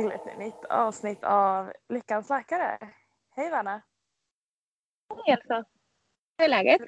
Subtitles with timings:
[0.00, 2.78] till ett nytt avsnitt av Lyckans läkare.
[3.36, 3.82] Hej Vanna!
[5.08, 5.64] Hej Elsa!
[6.38, 6.80] Hur är läget?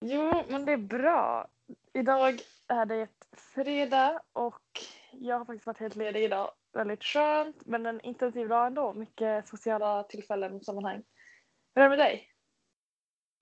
[0.00, 1.48] Jo, men det är bra.
[1.92, 2.38] Idag
[2.68, 4.62] är det ett fredag och
[5.12, 6.50] jag har faktiskt varit helt ledig idag.
[6.72, 8.92] Väldigt skönt, men en intensiv dag ändå.
[8.92, 11.02] Mycket sociala tillfällen och sammanhang.
[11.74, 12.28] Hur är det med dig?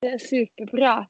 [0.00, 1.08] Det är superbra.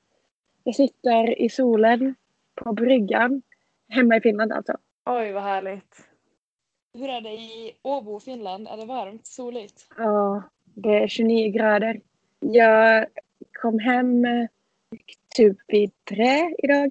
[0.64, 2.14] Jag sitter i solen
[2.54, 3.42] på bryggan.
[3.88, 4.76] Hemma i Finland alltså.
[5.04, 6.15] Oj, vad härligt.
[6.96, 8.68] Hur är det i Åbo, Finland?
[8.68, 9.88] Är det varmt, soligt?
[9.96, 12.00] Ja, det är 29 grader.
[12.40, 13.06] Jag
[13.52, 14.26] kom hem
[15.36, 16.90] typ vid tre idag.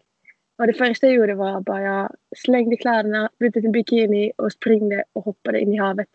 [0.58, 5.04] Och det första jag gjorde var bara jag slängde kläderna, bytte till bikini och springde
[5.14, 6.10] och hoppade in i havet.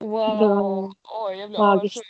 [0.00, 0.92] Wow!
[1.02, 2.04] Oj, jag blir avundsjuk.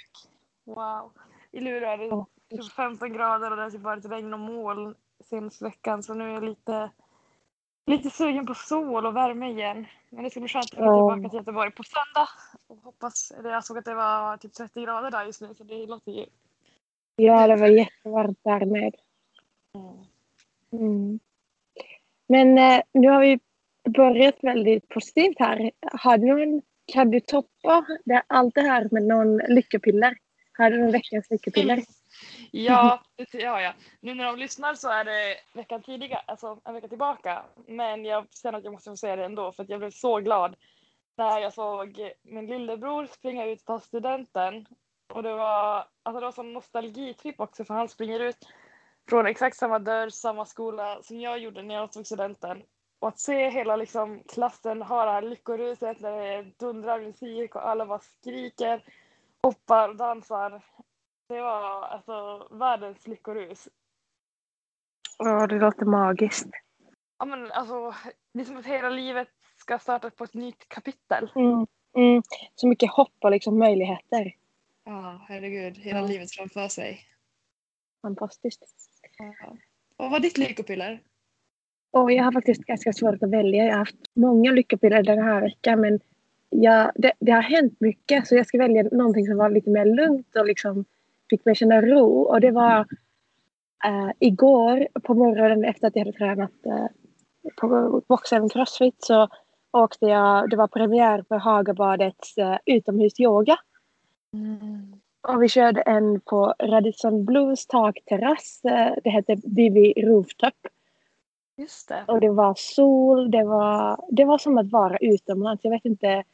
[0.64, 1.12] Wow.
[1.52, 4.94] I Luleå är det typ 15 grader och det har typ varit regn och moln
[5.24, 6.90] senaste veckan så nu är jag lite,
[7.88, 9.86] lite sugen på sol och värme igen.
[10.10, 12.28] Men det ska bli skönt att komma tillbaka till Göteborg på söndag.
[12.66, 15.64] Och hoppas, eller jag såg att det var typ 30 grader där just nu så
[15.64, 16.26] det låter ju...
[17.16, 18.94] Ja, det var jättevarmt där med.
[20.72, 21.18] Mm.
[22.26, 23.40] Men eh, nu har vi
[23.88, 25.70] börjat väldigt positivt här.
[25.92, 30.16] Har du någon, kan du toppa det, allt det här med någon lyckopiller?
[30.52, 31.82] Har du någon veckans lyckopiller?
[32.50, 33.02] Ja,
[33.32, 33.74] det har jag.
[34.00, 37.44] Nu när de lyssnar så är det veckan tidigare, alltså en vecka tillbaka.
[37.66, 40.20] Men jag känner att jag måste få säga det ändå för att jag blev så
[40.20, 40.56] glad
[41.16, 44.66] när jag såg min lillebror springa ut och ta studenten.
[45.14, 48.46] Och det var, alltså det var sån nostalgitripp också för han springer ut
[49.08, 52.62] från exakt samma dörr, samma skola som jag gjorde när jag tog studenten.
[53.00, 57.68] Och att se hela liksom, klassen ha det här lyckoruset när det dundrar musik och
[57.68, 58.84] alla bara skriker,
[59.42, 60.62] hoppar och dansar.
[61.28, 63.68] Det var alltså världens lyckorus.
[65.18, 66.48] Ja, det låter magiskt.
[67.18, 67.94] Ja men alltså,
[68.32, 71.30] det är som att hela livet ska starta på ett nytt kapitel.
[71.34, 71.66] Mm.
[71.96, 72.22] Mm.
[72.54, 74.34] Så mycket hopp och liksom möjligheter.
[74.84, 75.76] Ja, herregud.
[75.78, 76.06] Hela Ja.
[76.06, 77.00] livet framför sig.
[78.02, 78.62] Fantastiskt.
[79.96, 81.02] Och vad var ditt lyckopiller?
[81.90, 83.64] Och jag har faktiskt ganska svårt att välja.
[83.64, 86.00] Jag har haft många lyckopiller den här veckan men
[86.50, 89.84] jag, det, det har hänt mycket så jag ska välja någonting som var lite mer
[89.84, 90.84] lugnt och liksom
[91.30, 92.22] fick mig känna ro.
[92.22, 92.86] Och det var
[93.84, 96.86] eh, igår på morgonen efter att jag hade tränat eh,
[97.56, 99.28] på boxen crossfit så
[99.72, 103.56] åkte jag, det var premiär för Hagabadets eh, utomhusyoga.
[105.28, 108.60] Och vi körde en på Radisson Blues takterrass.
[109.04, 110.54] Det hette Bibi Rooftop.
[111.58, 112.04] Just det.
[112.06, 115.64] Och det var sol, det var, det var som att vara utomlands.
[115.64, 116.24] Jag vet inte.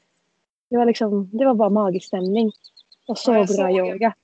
[0.71, 2.53] Det var liksom, det var bara magisk stämning.
[3.07, 4.15] Och så Ja, bra yoga.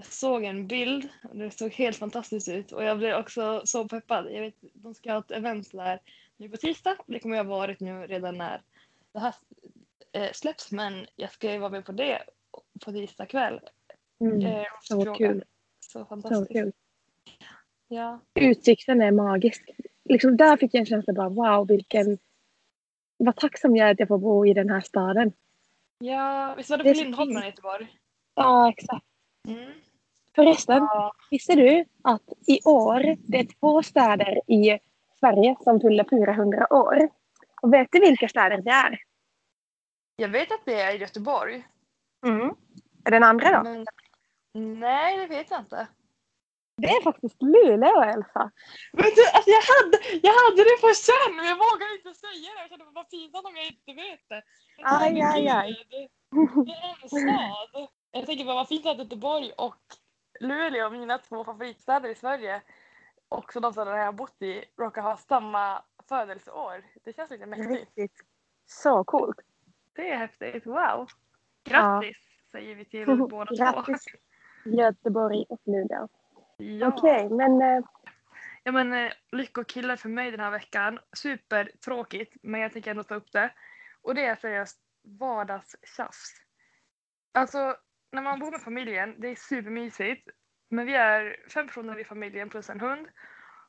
[0.00, 3.88] Jag såg en bild och det såg helt fantastiskt ut och jag blev också så
[3.88, 4.26] peppad.
[4.32, 6.00] Jag vet, de ska ha ett event där
[6.36, 6.96] nu på tisdag.
[7.06, 8.62] Det kommer jag ha varit nu redan när
[9.12, 9.34] det här
[10.12, 12.22] eh, släpps men jag ska ju vara med på det
[12.84, 13.60] på tisdag kväll.
[14.20, 15.16] Mm, Eh, så fråga.
[15.18, 15.44] kul.
[15.80, 16.52] Så Så fantastiskt.
[16.52, 16.72] kul.
[17.88, 18.20] Ja.
[18.34, 19.70] Utsikten är magisk.
[20.04, 22.18] Liksom där fick jag en känsla bara wow vilken...
[23.16, 25.32] Vad tacksam jag är att jag får bo i den här staden.
[25.98, 27.96] ja, visst var det Det på så Lindholmen i Göteborg?
[28.34, 29.04] Ja, exakt.
[29.48, 29.72] Mm.
[30.40, 30.88] Förresten,
[31.30, 34.78] visste du att i år det är två städer i
[35.20, 37.08] Sverige som fyller 400 år?
[37.62, 38.98] Och vet du vilka städer det är?
[40.16, 41.66] Jag vet att det är Göteborg.
[42.26, 42.54] Mm.
[43.04, 43.62] Är den andra då?
[43.62, 43.86] Men,
[44.80, 45.86] nej, det vet jag inte.
[46.76, 48.50] Det är faktiskt Luleå, Elsa.
[48.92, 49.96] Men du, alltså jag, hade,
[50.26, 52.60] jag hade det på känn men jag vågar inte säga det.
[52.60, 54.42] Jag kände vad pinsamt om jag inte vet det.
[54.82, 55.86] Aj, aj, aj.
[56.66, 57.88] Det är en stad.
[58.12, 59.84] Jag tänker bara vad fint att Göteborg och
[60.40, 62.62] Luleå, mina två favoritstäder i Sverige,
[63.28, 66.84] också de städerna jag har bott i, råkar ha samma födelseår.
[67.04, 67.70] Det känns lite mäktigt.
[67.70, 68.26] Riktigt.
[68.66, 69.40] Så coolt.
[69.94, 70.66] Det är häftigt.
[70.66, 71.08] Wow.
[71.64, 72.16] Grattis
[72.52, 73.54] säger vi till båda två.
[73.54, 74.04] Grattis.
[74.64, 76.08] Göteborg och Luleå.
[76.58, 76.88] Ja.
[76.88, 77.84] Okej, men eh,
[78.62, 80.98] Ja men eh, lyckokillar för mig den här veckan.
[81.12, 83.52] Supertråkigt men jag tänker ändå ta upp det.
[84.02, 86.32] Och det är seriöst vardagstjafs.
[87.32, 87.76] Alltså
[88.12, 90.28] när man bor med familjen, det är supermysigt.
[90.68, 93.08] Men vi är fem personer i familjen plus en hund.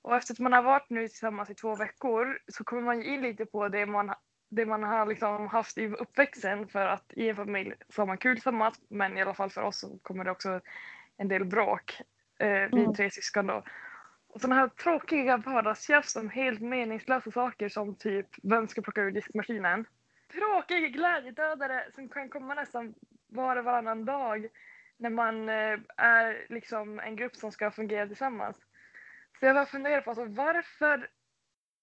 [0.02, 3.22] Och efter att man har varit nu tillsammans i två veckor så kommer man in
[3.22, 4.14] lite på det man,
[4.50, 8.18] det man har liksom haft i uppväxten för att i en familj så har man
[8.18, 10.62] kul tillsammans men i alla fall för oss så kommer det också
[11.18, 12.02] en del bråk.
[12.40, 12.94] Eh, vi är Mm.
[12.94, 13.64] tre syskon då.
[14.28, 19.12] Och sådana här tråkiga vardagstjafs om helt meningslösa saker som typ vem ska plocka ur
[19.12, 19.86] diskmaskinen.
[20.34, 22.94] Tråkiga glädjedödare som kan komma nästan
[23.32, 24.48] var och varannan dag
[24.98, 28.58] när man eh, är liksom en grupp som ska fungera tillsammans.
[29.40, 31.10] Så jag bara funderar på alltså, varför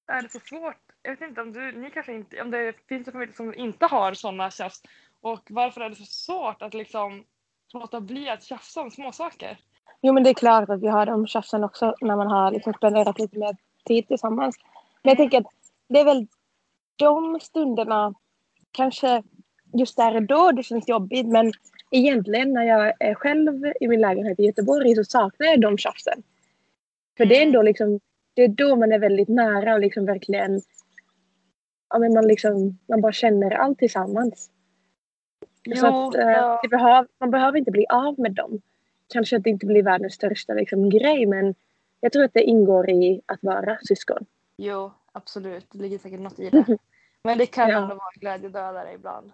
[0.07, 0.83] är det så svårt?
[1.03, 3.87] Jag vet inte om du, ni kanske inte, om det finns en familj som inte
[3.87, 4.83] har sådana tjafs.
[5.21, 7.25] Och varför är det så svårt att liksom
[7.73, 9.59] låta bli att tjafsa om småsaker?
[10.01, 12.75] Jo men det är klart att vi har de tjafsen också när man har liksom
[12.75, 14.57] spenderat lite mer tid tillsammans.
[15.03, 15.53] Men jag tänker att
[15.89, 16.27] det är väl
[16.97, 18.15] de stunderna,
[18.71, 19.23] kanske
[19.73, 21.53] just där och då det känns jobbigt men
[21.91, 26.23] egentligen när jag är själv i min lägenhet i Göteborg så saknar jag de tjafsen.
[27.17, 28.01] För det är ändå liksom,
[28.35, 30.61] det är då man är väldigt nära och liksom verkligen,
[31.91, 34.51] ja men man liksom, man bara känner allt tillsammans.
[35.77, 36.61] Så att, eh, ja.
[36.63, 38.61] det behöv, man behöver inte bli av med dem.
[39.13, 41.55] Kanske att det inte blir världens största liksom, grej men
[42.01, 44.27] jag tror att det ingår i att vara syskon.
[44.57, 45.67] Jo, absolut.
[45.73, 46.65] Det ligger säkert något i det.
[47.23, 47.77] Men det kan Ja.
[47.83, 49.33] ändå vara glädjedödare ibland.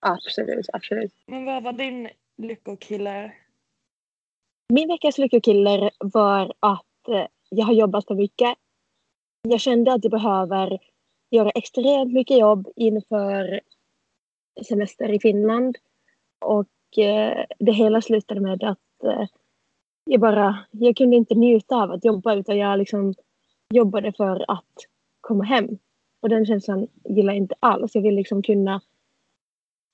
[0.00, 1.12] Absolut, absolut.
[1.26, 3.32] Men vad var din lyckokille?
[4.68, 8.54] Min veckas lyckokiller var att eh, jag har jobbat för mycket.
[9.48, 10.78] Jag kände att jag behöver
[11.30, 13.60] göra extremt mycket jobb inför
[14.68, 15.76] semester i Finland.
[16.40, 19.26] Och eh, det hela slutade med att eh,
[20.04, 23.14] jag bara, jag kunde inte njuta av att jobba utan jag liksom
[23.74, 24.74] jobbade för att
[25.20, 25.78] komma hem.
[26.20, 27.94] Och den känslan gillar jag inte alls.
[27.94, 28.80] Jag vill liksom kunna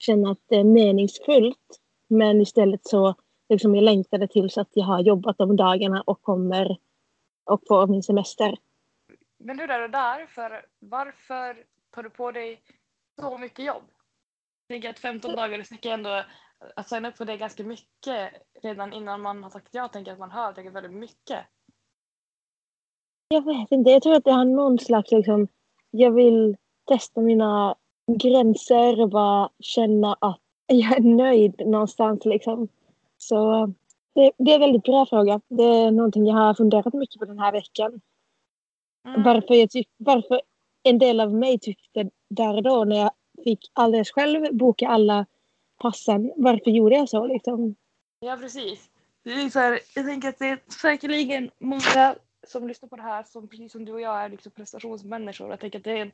[0.02, 1.80] känna att det är meningsfullt.
[2.08, 3.14] Men istället så
[3.48, 6.76] liksom jag längtade tills att jag har jobbat de dagarna och kommer
[7.44, 8.58] och får min semester.
[9.38, 10.26] Men hur är det där?
[10.26, 12.62] För varför tar du på dig
[13.20, 13.82] så mycket jobb?
[14.66, 16.24] Jag tänker att 15 dagar det sticker ändå
[16.76, 18.32] att signa upp för det ganska mycket
[18.62, 19.80] redan innan man har sagt ja.
[19.80, 21.38] Jag tänker att man hör tänker väldigt mycket.
[23.28, 25.48] Jag vet inte, jag tror att det har någon slags liksom,
[25.90, 27.76] jag vill testa mina
[28.06, 32.68] gränser och bara känna att jag är nöjd någonstans liksom.
[33.18, 33.66] Så
[34.14, 35.40] det, det är en väldigt bra fråga.
[35.48, 38.00] Det är någonting jag har funderat mycket på den här veckan.
[39.08, 39.22] Mm.
[39.22, 40.40] Varför, jag tyck, varför
[40.82, 43.10] en del av mig tyckte där och då när jag
[43.44, 45.26] fick alldeles själv boka alla
[45.78, 46.32] passen.
[46.36, 47.74] Varför gjorde jag så liksom?
[48.20, 48.90] Ja, precis.
[49.24, 52.14] Det är så här, jag tänker att det är säkerligen många
[52.46, 55.50] som lyssnar på det här som precis som du och jag är liksom prestationsmänniskor.
[55.50, 56.12] Jag tänker att det är en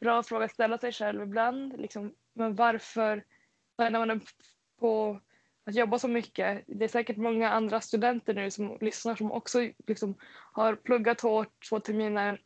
[0.00, 1.80] bra fråga att ställa sig själv ibland.
[1.80, 3.24] Liksom, men varför
[3.78, 4.20] när man är
[4.80, 5.20] på
[5.64, 6.64] att jobba så mycket?
[6.66, 10.14] Det är säkert många andra studenter nu som lyssnar som också liksom
[10.52, 12.42] har pluggat hårt två terminer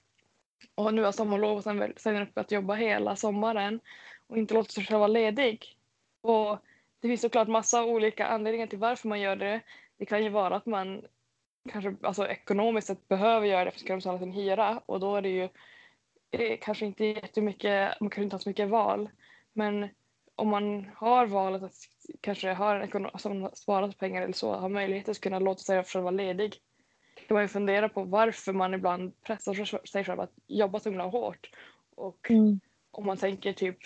[0.75, 3.81] och nu har sommarlov och sen väl- sen upp att jobba hela sommaren
[4.27, 5.77] och inte låter sig själv vara ledig.
[6.21, 6.59] Och
[7.01, 9.61] det finns såklart massa olika anledningar till varför man gör det.
[9.97, 11.03] Det kan ju vara att man
[11.71, 15.17] kanske alltså, ekonomiskt sett behöver göra det för att kunna betala sin hyra och då
[15.17, 15.49] är det ju
[16.31, 19.09] eh, kanske inte jättemycket, man kan inte ha så mycket val.
[19.53, 19.89] Men
[20.35, 21.75] om man har valet att
[22.21, 25.85] kanske ha en ekonom som sparat pengar eller så, har möjlighet att kunna låta sig
[25.85, 26.55] själv vara ledig.
[27.15, 29.55] Då kan man ju fundera på varför man ibland pressar
[29.87, 31.51] sig själv att jobba så himla hårt.
[31.95, 32.61] Och Mm.
[32.91, 33.79] om man tänker typ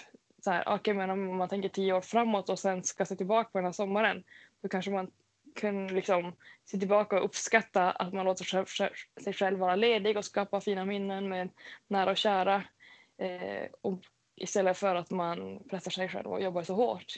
[0.44, 3.50] så här, okej men om man tänker tio år framåt och sen ska se tillbaka
[3.50, 4.24] på den här sommaren
[4.62, 5.10] då kanske man
[5.56, 6.32] kan liksom
[6.64, 8.44] se tillbaka och uppskatta att man låter
[9.22, 11.48] sig själv, vara ledig och skapa fina minnen med
[11.88, 12.54] nära och kära
[13.18, 14.00] eh, och
[14.36, 17.14] istället för att man pressar sig själv och jobbar så hårt.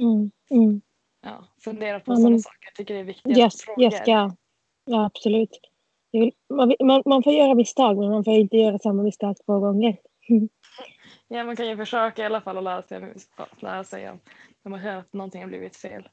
[0.00, 0.30] Mm.
[0.50, 0.80] Mm.
[1.22, 2.58] Ja, fundera på Ja, sådana saker.
[2.66, 3.82] Jag tycker det är viktiga Yes, frågor.
[3.82, 4.36] Jessica.
[4.84, 5.60] Ja, absolut.
[6.12, 9.60] Vill, man, man, man får göra misstag men man får inte göra samma misstag två
[9.60, 9.96] gånger.
[11.28, 13.14] Ja, man kan ju försöka i alla fall att lära sig,
[13.60, 14.20] lära sig om
[14.62, 16.08] när man känner att någonting har blivit fel.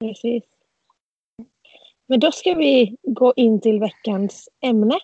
[0.00, 0.44] Precis.
[2.08, 4.98] Men då ska vi gå in till veckans ämne.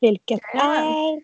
[0.00, 1.22] Vilket är...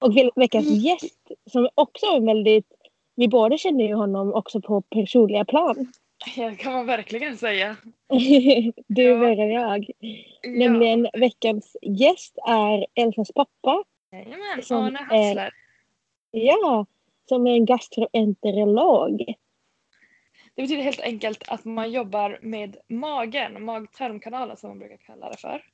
[0.00, 2.66] Och veckans gäst som också är väldigt...
[3.14, 5.92] Vi båda känner ju honom också på personliga plan.
[6.36, 7.76] Det kan man verkligen säga.
[8.86, 9.18] du Ja.
[9.18, 9.90] börjar jag.
[9.98, 10.50] Ja.
[10.50, 13.84] Nämligen veckans gäst är Elsas pappa.
[14.12, 15.50] Jajamän, Arne Hassler.
[16.30, 16.86] Ja,
[17.28, 19.34] som är en gastroenterolog.
[20.60, 25.36] Det betyder helt enkelt att man jobbar med magen, mag-tarmkanalen som man brukar kalla det
[25.36, 25.64] för.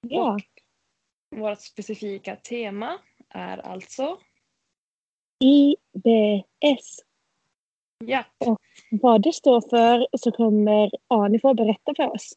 [0.00, 0.38] Ja,
[1.36, 4.18] Vårt specifika tema är alltså,
[5.44, 6.98] IBS.
[8.04, 8.24] ja
[8.90, 12.32] Vad det står för så kommer Arne få berätta för oss.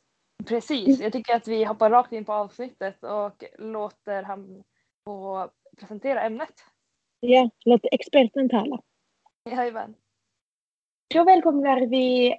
[0.46, 1.00] precis.
[1.00, 4.64] Jag tycker att vi hoppar rakt in på avsnittet och låter han
[5.06, 6.54] få presentera ämnet.
[7.20, 8.82] Ja, låt experten tala.
[9.50, 9.96] Jajamän.
[11.14, 12.36] Då välkomnar vi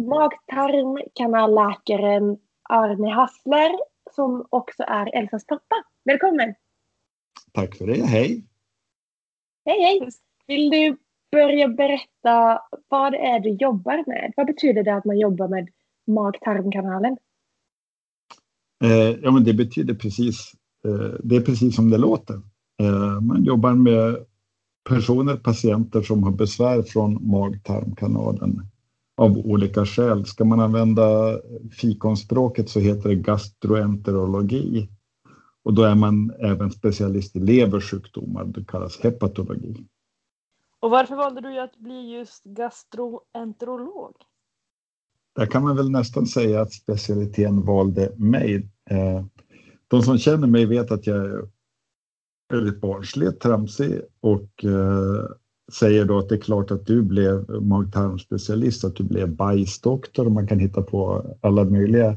[0.00, 2.38] mag-tarmkanalläkaren
[2.68, 3.78] Arne Hassler
[4.14, 5.76] som också är Elsas pappa.
[6.04, 6.54] Välkommen!
[7.52, 8.06] Tack för det.
[8.06, 8.44] Hej!
[9.64, 10.08] Hej hej!
[10.46, 10.96] Vill du
[11.32, 14.32] börja berätta vad det är du jobbar med?
[14.36, 15.68] Vad betyder det att man jobbar med
[16.06, 17.16] mag-tarmkanalen?
[18.84, 20.52] Eh, ja, men det betyder precis,
[20.84, 22.34] eh, det är precis som det låter.
[22.80, 24.26] Eh, man jobbar med
[24.88, 28.60] personer, patienter som har besvär från mag-tarmkanalen
[29.16, 30.26] av olika skäl.
[30.26, 31.38] Ska man använda
[31.70, 34.88] fikonspråket så heter det gastroenterologi.
[35.62, 39.86] Och då är man även specialist i leversjukdomar, det kallas hepatologi.
[40.80, 44.14] Och varför valde du att bli just gastroenterolog?
[45.36, 48.68] Där kan man väl nästan säga att specialiteten valde mig.
[48.90, 49.24] Eh,
[49.88, 51.48] de som känner mig vet att jag är
[52.48, 55.24] väldigt barnslig, tramsig och eh,
[55.72, 60.32] säger då att det är klart att du blev magtarmspecialist, att du blev bajsdoktor och
[60.32, 62.16] man kan hitta på alla möjliga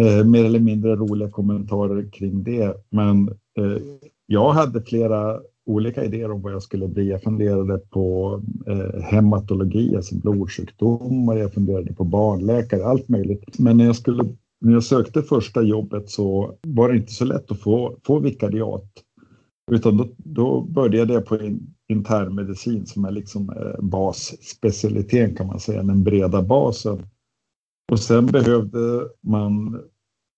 [0.00, 2.76] eh, mer eller mindre roliga kommentarer kring det.
[2.90, 3.82] Men eh,
[4.26, 7.08] jag hade flera olika idéer om vad jag skulle bli.
[7.08, 13.58] Jag funderade på eh, hematologi, alltså blodsjukdomar, jag funderade på barnläkare, allt möjligt.
[13.58, 14.24] Men när jag, skulle,
[14.60, 18.92] när jag sökte första jobbet så var det inte så lätt att få, få vikariat.
[19.70, 21.38] Utan då, då började jag på
[21.88, 27.06] internmedicin som är liksom eh, basspecialiteten kan man säga, den breda basen.
[27.92, 29.82] Och sen behövde man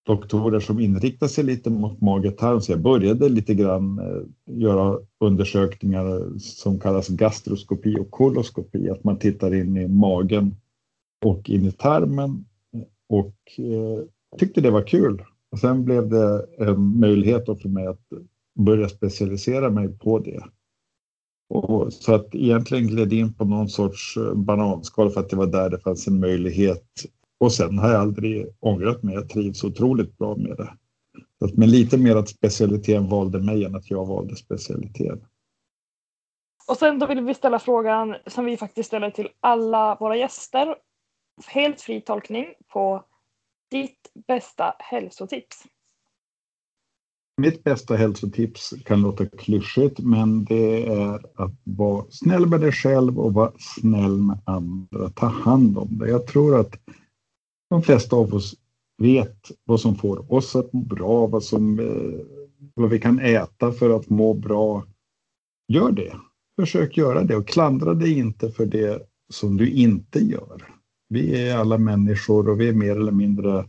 [0.07, 2.61] doktorer som inriktar sig lite mot mage-tarm.
[2.61, 4.23] Så jag började lite grann eh,
[4.57, 10.57] göra undersökningar som kallas gastroskopi och koloskopi, att man tittar in i magen
[11.25, 14.05] och in i tarmen eh, och eh,
[14.39, 15.23] tyckte det var kul.
[15.51, 18.13] Och sen blev det en möjlighet för mig att
[18.55, 20.45] börja specialisera mig på det.
[21.49, 25.47] Och så att egentligen gled in på någon sorts eh, bananskal för att det var
[25.47, 27.05] där det fanns en möjlighet
[27.39, 29.15] och sen har jag aldrig ångrat mig.
[29.15, 30.77] Jag trivs otroligt bra med det.
[31.55, 35.25] Men lite mer att specialiteten valde mig än att jag valde specialiteten.
[36.69, 40.77] Och sen då vill vi ställa frågan som vi faktiskt ställer till alla våra gäster.
[41.47, 43.05] Helt fri tolkning på
[43.71, 45.65] ditt bästa hälsotips.
[47.37, 53.19] Mitt bästa hälsotips kan låta klyschigt, men det är att vara snäll med dig själv
[53.19, 55.11] och vara snäll med andra.
[55.11, 56.11] Ta hand om dig.
[56.11, 56.79] Jag tror att
[57.71, 58.55] de flesta av oss
[59.03, 62.21] vet vad som får oss att må bra, vad, som, eh,
[62.75, 64.85] vad vi kan äta för att må bra.
[65.73, 66.17] Gör det.
[66.61, 70.63] Försök göra det och klandra dig inte för det som du inte gör.
[71.09, 73.69] Vi är alla människor och vi är mer eller mindre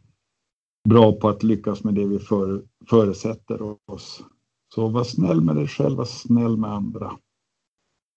[0.86, 4.24] bra på att lyckas med det vi för, förutsätter oss.
[4.74, 7.12] Så var snäll med dig själv, var snäll med andra.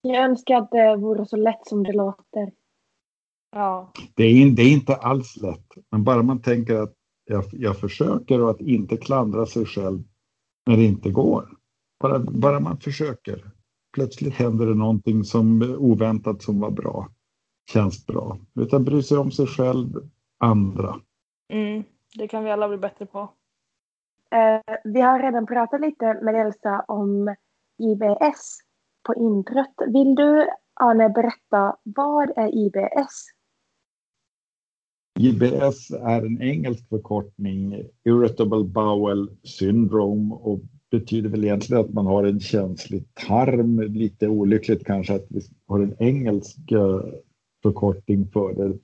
[0.02, 2.52] Jag önskar att det vore så lätt som det låter.
[3.52, 3.92] Ja.
[4.14, 6.94] Det är, det är inte alls lätt, men bara man tänker att
[7.24, 10.02] jag, jag försöker och att inte klandra sig själv
[10.66, 11.48] när det inte går.
[12.00, 13.50] Bara, bara man försöker.
[13.94, 17.08] Plötsligt händer det någonting som oväntat som var bra.
[17.72, 18.38] Känns bra.
[18.60, 21.00] Utan bry sig om sig själv, andra.
[21.52, 21.82] Mm,
[22.16, 23.18] det kan vi alla bli bättre på.
[24.30, 27.34] Eh, vi har redan pratat lite med Elsa om
[27.78, 28.58] IBS
[29.06, 29.74] på introt.
[29.86, 33.26] Vill du, Arne, berätta vad är IBS?
[35.18, 40.60] IBS är en engelsk förkortning, Irritable Bowel Syndrome och
[40.90, 43.80] betyder väl egentligen att man har en känslig tarm.
[43.80, 47.00] Lite olyckligt kanske att vi har en engelsk eh,
[47.62, 48.78] förkortning för det.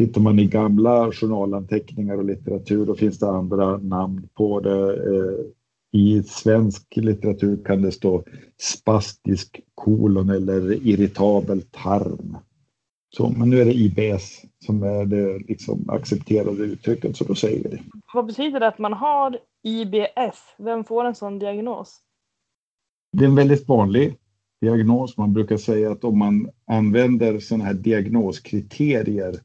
[0.00, 4.92] Tittar man i gamla journalanteckningar och litteratur då finns det andra namn på det.
[4.92, 8.24] Eh, I svensk litteratur kan det stå
[8.60, 12.36] spastisk kolon eller irritabel tarm.
[13.16, 17.62] Så, men nu är det IBS som är det liksom accepterade uttrycket, så då säger
[17.62, 17.82] vi det.
[18.14, 20.54] Vad betyder det att man har IBS?
[20.58, 22.00] Vem får en sån diagnos?
[23.12, 24.16] Det är en väldigt vanlig
[24.60, 25.16] diagnos.
[25.16, 29.40] Man brukar säga att om man använder sådana här diagnoskriterier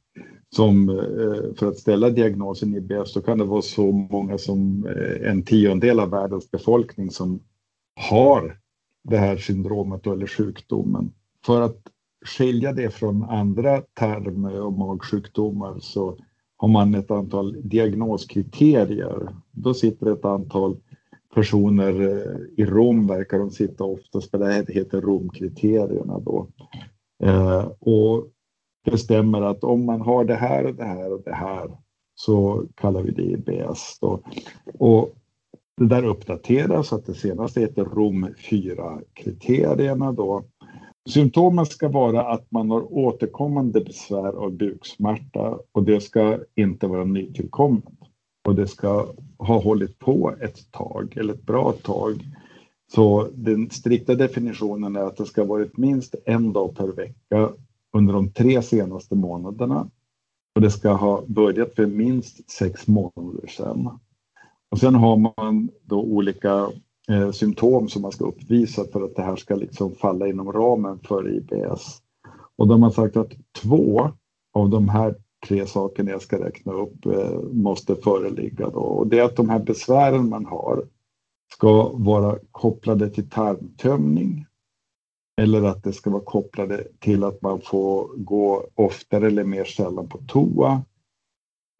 [0.50, 5.30] som eh, för att ställa diagnosen IBS, då kan det vara så många som eh,
[5.30, 7.40] en tiondel av världens befolkning som
[8.10, 8.60] har
[9.04, 11.12] det här syndromet eller sjukdomen.
[11.46, 11.78] För att
[12.26, 16.18] skilja det från andra tarm och magsjukdomar så
[16.58, 19.36] har man ett antal diagnoskriterier.
[19.52, 20.78] Då sitter ett antal
[21.36, 26.48] personer eh, i Rom, verkar de sitta oftast, för det här heter Romkriterierna då.
[27.80, 28.30] Och
[28.92, 31.78] bestämmer att om man har det här och det här och det här
[32.16, 34.00] så kallar vi det IBS.
[34.02, 34.20] Då.
[34.80, 35.16] Och
[35.78, 40.44] det där uppdateras så att det senaste heter Rom 4-kriterierna då.
[41.10, 47.04] Symptomen ska vara att man har återkommande besvär av buksmärta och det ska inte vara
[47.04, 47.84] nytillkommet.
[48.48, 52.14] Och det ska ha hållit på ett tag, eller ett bra tag.
[52.94, 57.50] Så den strikta definitionen är att det ska ha varit minst en dag per vecka
[57.96, 59.90] under de tre senaste månaderna.
[60.56, 64.00] Och det ska ha börjat för minst sex månader sedan.
[64.72, 66.70] Och sen har man då olika
[67.10, 71.00] eh, symptom som man ska uppvisa för att det här ska liksom falla inom ramen
[71.00, 72.02] för IBS.
[72.56, 74.12] Och då har man sagt att två
[74.54, 75.16] av de här
[75.48, 78.70] tre sakerna jag ska räkna upp eh, måste föreligga.
[78.70, 78.80] Då.
[78.80, 80.84] Och det är att de här besvären man har
[81.54, 84.46] ska vara kopplade till tarmtömning
[85.42, 90.10] eller att det ska vara kopplade till att man får gå oftare eller mer sällan
[90.10, 90.82] på toa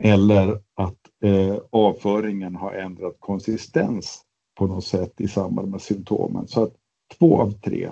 [0.04, 4.22] eller att eh, avföringen har ändrat konsistens
[4.56, 6.48] på något sätt i samband med symptomen.
[6.48, 6.74] Så att
[7.20, 7.90] två av tre.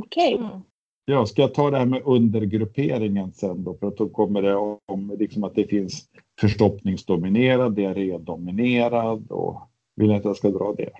[0.00, 0.34] Okej.
[0.34, 0.46] Okay.
[0.46, 0.60] Mm.
[1.04, 3.74] Ja, ska jag ta det här med undergrupperingen sen då?
[3.74, 4.56] För att då kommer det
[4.86, 6.08] om liksom att det finns
[6.40, 9.60] förstoppningsdominerad, diarrédominerad och
[9.96, 10.90] vill att jag ska dra det?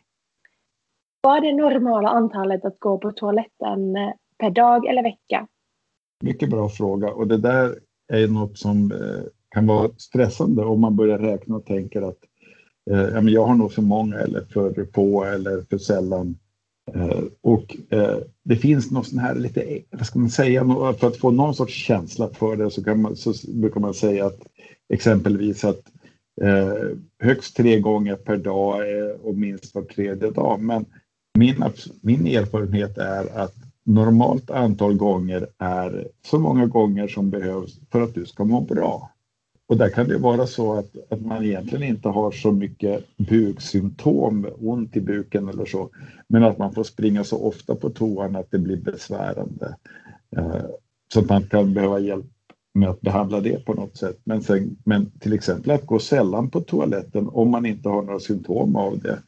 [1.20, 5.46] Vad är det normala antalet att gå på toaletten eh, per dag eller vecka?
[6.24, 7.78] Mycket bra fråga och det där
[8.12, 12.18] är något som eh, kan vara stressande om man börjar räkna och tänker att
[12.90, 16.38] eh, jag har nog för många eller för få eller för sällan.
[16.94, 20.64] Eh, och eh, det finns något sån här lite, vad ska man säga,
[20.98, 24.26] för att få någon sorts känsla för det så, kan man, så brukar man säga
[24.26, 24.40] att
[24.94, 25.82] exempelvis att
[26.42, 30.60] eh, högst tre gånger per dag eh, och minst var tredje dag.
[30.60, 30.84] Men
[31.38, 31.64] min,
[32.00, 33.54] min erfarenhet är att
[33.84, 39.10] normalt antal gånger är så många gånger som behövs för att du ska må bra.
[39.68, 44.46] Och där kan det vara så att, att man egentligen inte har så mycket buksymptom,
[44.58, 45.90] ont i buken eller så,
[46.28, 49.76] men att man får springa så ofta på toan att det blir besvärande.
[50.36, 50.64] Eh,
[51.12, 52.26] så att man kan behöva hjälp
[52.74, 54.20] med att behandla det på något sätt.
[54.24, 58.20] Men, sen, men till exempel att gå sällan på toaletten om man inte har några
[58.20, 59.18] symptom av det,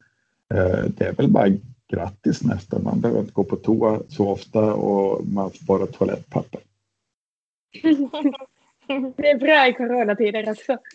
[0.55, 1.49] eh, det är väl bara
[1.91, 2.85] grattis nästan.
[2.85, 6.61] Man behöver inte gå på toa så ofta och man får bara toalettpapper.
[9.17, 10.79] Det är bra i coronatider också.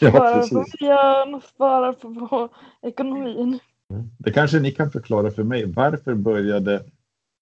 [0.00, 0.52] Ja, spara precis.
[0.52, 2.48] på miljön och spara på,
[2.82, 3.58] ekonomin.
[4.18, 5.72] Det kanske ni kan förklara för mig.
[5.72, 6.84] Varför började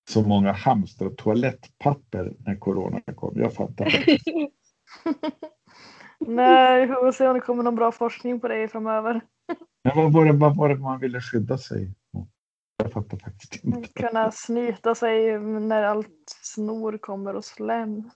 [0.09, 3.33] så många hamstra toalettpapper när corona kom?
[3.37, 4.23] Jag fattar inte.
[6.19, 9.21] Nej, vi får se om det kommer någon bra forskning på det framöver.
[9.85, 11.91] Men vad var det, vad var det man ville skydda sig?
[12.83, 13.89] Jag fattar faktiskt inte.
[13.89, 18.11] Kunna snyta sig när allt snor kommer och slem.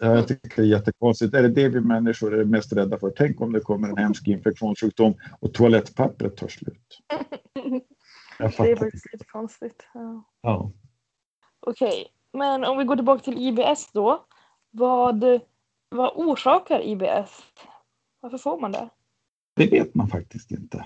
[0.00, 1.34] Ja, jag tycker det är jättekonstigt.
[1.34, 3.10] Är det det vi människor är mest rädda för?
[3.16, 6.98] Tänk om det kommer en hemsk infektionssjukdom och toalettpappret tar slut.
[7.54, 7.82] Jag
[8.38, 8.76] Det är fattar.
[8.76, 9.86] faktiskt lite konstigt.
[9.94, 10.24] Ja.
[10.40, 10.72] Ja.
[11.60, 14.24] Okej, men om vi går tillbaka till IBS då.
[14.70, 15.24] Vad,
[15.88, 17.42] vad orsakar IBS?
[18.20, 18.88] Varför får man det?
[19.56, 20.84] Det vet man faktiskt inte.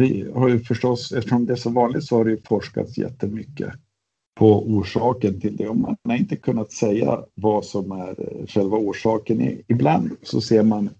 [0.00, 3.72] Vi har ju förstås, eftersom det är så vanligt så har det ju forskats jättemycket
[4.38, 8.76] på orsaken till det och man har inte kunnat säga vad som är eh, själva
[8.76, 9.62] orsaken.
[9.68, 10.90] Ibland så ser man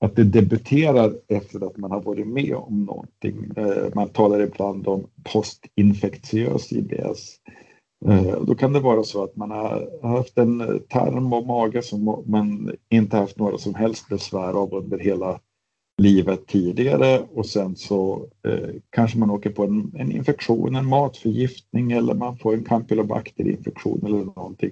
[0.00, 3.50] att det debuterar efter att man har varit med om någonting.
[3.56, 7.36] Eh, man talar ibland om postinfektiös IBS.
[8.06, 12.24] Eh, då kan det vara så att man har haft en tarm och mage som
[12.26, 15.40] man inte haft några som helst besvär av under hela
[15.98, 21.92] livet tidigare och sen så eh, kanske man åker på en, en infektion, en matförgiftning
[21.92, 24.70] eller man får en campylobacterinfektion eller någonting.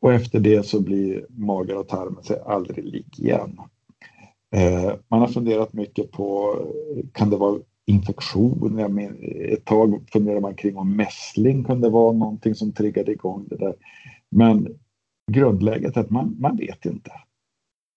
[0.00, 3.60] Och efter det så blir magen och tarmen sig aldrig lik igen.
[4.56, 6.56] Eh, man har funderat mycket på,
[7.12, 8.78] kan det vara infektion?
[8.78, 9.16] Jag men,
[9.52, 13.74] ett tag funderade man kring om mässling kunde vara någonting som triggade igång det där.
[14.30, 14.78] Men
[15.32, 17.10] grundläget är att man, man vet inte.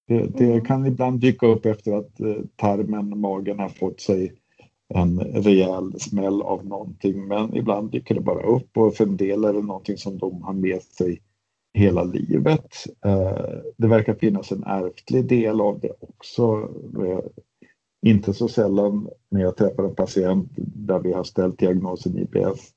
[0.08, 4.34] Det, det kan ibland dyka upp efter att eh, tarmen, magen har fått sig
[4.94, 7.28] en rejäl smäll av någonting.
[7.28, 10.44] Men ibland dyker det bara upp och för en del är det någonting som de
[10.44, 11.22] har med sig
[11.74, 12.74] hela livet.
[13.06, 16.70] Eh, det verkar finnas en ärftlig del av det också.
[18.06, 22.72] Inte så sällan när jag träffar en patient där vi har ställt diagnosen IBS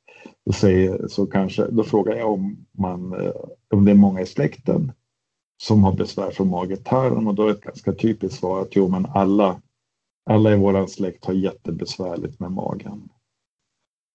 [0.47, 3.33] då, säger, så kanske, då frågar jag om, man, eh,
[3.71, 4.93] om det är många i släkten
[5.57, 9.07] som har besvär från mage-tarm och då är ett ganska typiskt svar att jo, men
[9.15, 9.61] alla,
[10.31, 13.09] alla i våran släkt har jättebesvärligt med magen.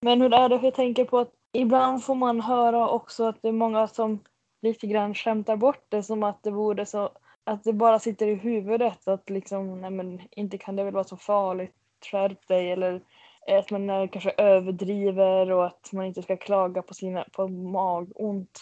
[0.02, 0.60] Men hur är det?
[0.60, 4.20] För jag tänker på att ibland får man höra också att det är många som
[4.62, 7.10] lite grann skämtar bort det som att det vore så
[7.44, 11.04] att det bara sitter i huvudet att liksom, nej men inte kan det väl vara
[11.04, 11.76] så farligt,
[12.12, 13.02] skärp dig eller
[13.48, 18.60] att man kanske överdriver och att man inte ska klaga på sina på magont.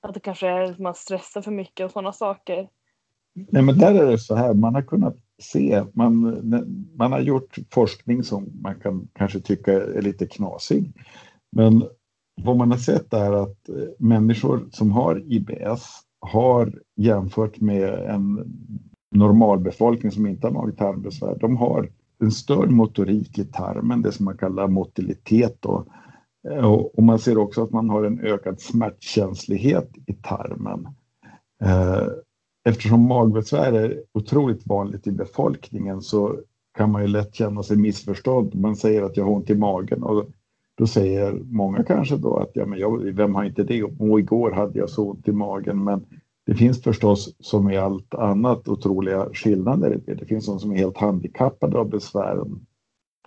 [0.00, 2.68] Att det kanske är att man stressar för mycket och sådana saker.
[3.34, 6.20] Nej, men där är det så här, man har kunnat se, man,
[6.96, 10.92] man har gjort forskning som man kan kanske tycka är lite knasig.
[11.52, 11.84] Men
[12.42, 18.52] vad man har sett är att eh, människor som har IBS har jämfört med en
[19.10, 21.90] normalbefolkning som inte har mag-tarmbesvär, de har
[22.22, 25.56] en större motorik i tarmen, det som man kallar motilitet.
[25.60, 25.84] Då.
[26.48, 30.88] Eh, och man ser också att man har en ökad smärtkänslighet i tarmen.
[31.62, 32.06] Eh,
[32.64, 36.36] eftersom magbesvär är otroligt vanligt i befolkningen så
[36.76, 38.54] kan man ju lätt känna sig missförstådd.
[38.54, 40.26] Man säger att jag har ont i magen och
[40.74, 43.82] då säger många kanske då att ja, men jag, vem har inte det?
[43.82, 45.84] Och igår hade jag så ont i magen.
[45.84, 46.04] Men
[46.46, 50.14] det finns förstås som i allt annat otroliga skillnader i det.
[50.14, 52.66] Det finns de som är helt handikappade av besvären.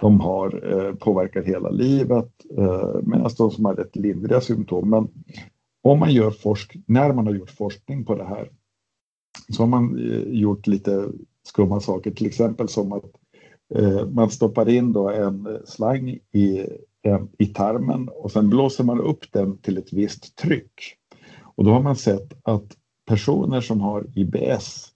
[0.01, 4.89] De har eh, påverkat hela livet eh, medan de som har rätt lindriga symptom.
[4.89, 5.08] Men
[5.84, 8.49] om man gör forsk när man har gjort forskning på det här
[9.49, 11.10] så har man eh, gjort lite
[11.43, 13.12] skumma saker, till exempel som att
[13.75, 16.65] eh, man stoppar in då en slang i,
[17.01, 20.97] en, i tarmen och sen blåser man upp den till ett visst tryck.
[21.56, 24.92] Och då har man sett att personer som har IBS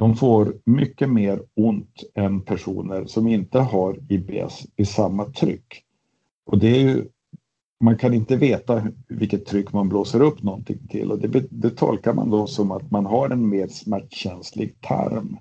[0.00, 5.84] de får mycket mer ont än personer som inte har IBS i samma tryck.
[6.46, 7.04] Och det är ju,
[7.80, 12.12] man kan inte veta vilket tryck man blåser upp någonting till och det, det tolkar
[12.12, 15.36] man då som att man har en mer smärtkänslig tarm.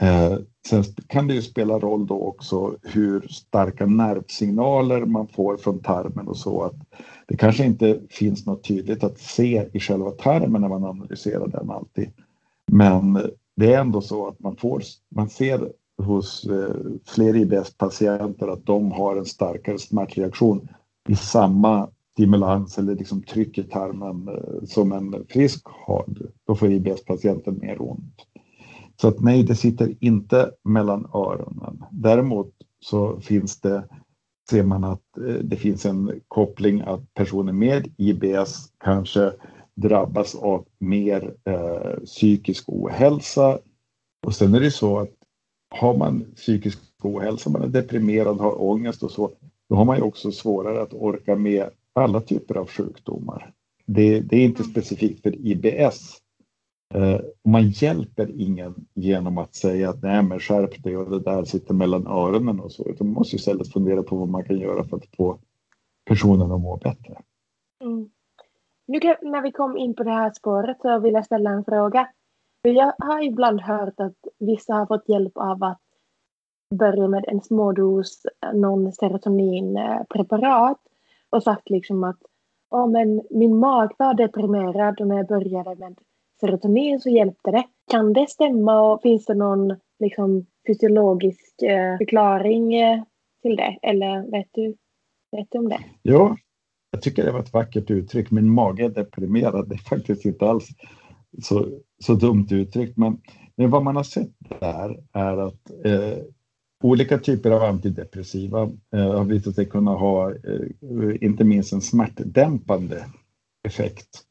[0.00, 5.78] Eh, sen kan det ju spela roll då också hur starka nervsignaler man får från
[5.78, 6.76] tarmen och så att
[7.26, 11.70] det kanske inte finns något tydligt att se i själva tarmen när man analyserar den
[11.70, 12.10] alltid.
[12.66, 13.18] Men
[13.56, 14.82] det är ändå så att man, får,
[15.14, 16.74] man ser hos eh,
[17.06, 20.68] fler IBS-patienter att de har en starkare smärtreaktion
[21.08, 26.04] i samma stimulans eller liksom tryck i tarmen eh, som en frisk har.
[26.46, 28.14] Då får IBS-patienten mer ont.
[29.00, 31.84] Så att nej, det sitter inte mellan öronen.
[31.90, 33.84] Däremot så finns det,
[34.50, 39.32] ser man att eh, det finns en koppling att personer med IBS kanske
[39.74, 43.58] drabbas av mer eh, psykisk ohälsa.
[44.26, 45.10] Och sen är det så att
[45.74, 49.30] har man psykisk ohälsa, man är deprimerad, har ångest och så,
[49.68, 53.52] då har man ju också svårare att orka med alla typer av sjukdomar.
[53.86, 56.22] Det, det är inte specifikt för IBS,
[56.94, 61.44] Eh, man hjälper ingen genom att säga att nej men skärp dig och det där
[61.44, 62.88] sitter mellan öronen och så.
[62.88, 65.38] Utan man måste istället fundera på vad man kan göra för att få
[66.04, 67.20] personen att må bättre.
[67.84, 68.10] Mm.
[68.86, 72.08] Nu när vi kom in på det här spåret så vill jag ställa en fråga.
[72.62, 75.80] Jag har ibland hört att vissa har fått hjälp av att
[76.74, 80.92] börja med en smådos någon serotoninpreparat eh,
[81.30, 82.18] och sagt liksom att
[82.70, 85.98] oh, men min mag var deprimerad och när jag började med
[86.40, 87.64] serotonin så hjälpte det.
[87.90, 93.02] Kan det stämma och finns det någon liksom, fysiologisk eh, förklaring eh,
[93.42, 93.78] till det?
[93.82, 94.76] Eller vet du,
[95.36, 95.80] vet du om det?
[96.02, 96.36] Ja,
[96.92, 98.30] jag tycker det var ett vackert uttryck.
[98.30, 99.68] Min mage är deprimerad.
[99.68, 100.68] Det är faktiskt inte alls
[101.42, 101.68] så,
[102.04, 102.96] så dumt uttryckt.
[102.96, 103.20] Men,
[103.56, 106.18] men vad man har sett där är att eh,
[106.82, 108.62] olika typer av antidepressiva
[108.94, 113.06] eh, har visat sig kunna ha eh, inte minst en smärtdämpande
[113.68, 114.22] effekt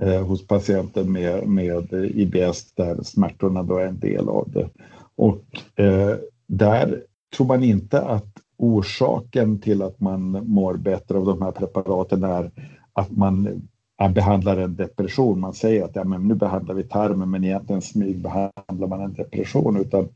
[0.00, 4.70] eh, hos patienter med, med IBS där smärtorna då är en del av det.
[5.16, 5.44] Och
[5.84, 7.02] eh, där
[7.36, 12.50] tror man inte att orsaken till att man mår bättre av de här preparaten är
[12.92, 13.62] att man
[14.14, 15.40] behandlar en depression.
[15.40, 19.76] Man säger att ja, men nu behandlar vi tarmen men egentligen smygbehandlar man en depression
[19.76, 20.08] utan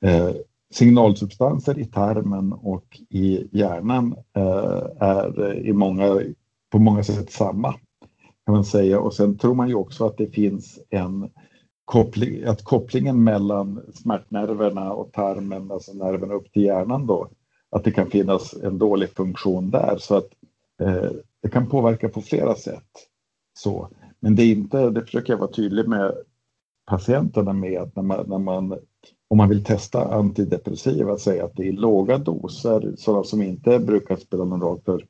[0.00, 0.30] eh,
[0.70, 6.20] signalsubstanser i tarmen och i hjärnan eh, är i många,
[6.70, 7.74] på många sätt samma
[8.46, 9.00] kan man säga.
[9.00, 11.30] Och sen tror man ju också att det finns en
[11.84, 17.28] koppling, att kopplingen mellan smärtnerverna och tarmen, alltså nerverna upp till hjärnan då,
[17.70, 20.28] att det kan finnas en dålig funktion där så att
[20.82, 21.10] eh,
[21.42, 22.88] det kan påverka på flera sätt.
[23.58, 23.88] Så.
[24.20, 26.14] Men det är inte, det försöker jag vara tydlig med
[26.86, 28.78] patienterna med att när man, när man
[29.30, 34.16] om man vill testa antidepressiva, säga att det är låga doser, sådana som inte brukar
[34.16, 35.06] spela någon roll för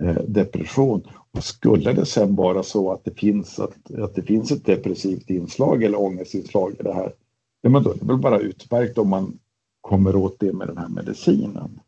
[0.00, 1.02] Eh, depression.
[1.30, 5.30] Och skulle det sen vara så att det finns, att, att det finns ett depressivt
[5.30, 7.12] inslag eller ångestinslag i det här,
[7.60, 9.38] ja, men då är det väl bara utmärkt om man
[9.80, 11.80] kommer åt det med den här medicinen.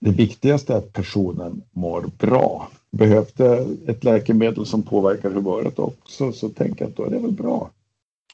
[0.00, 2.68] Det viktigaste är att personen mår bra.
[2.90, 7.18] Behövs det ett läkemedel som påverkar humöret också så tänker jag att då är det
[7.18, 7.70] väl bra.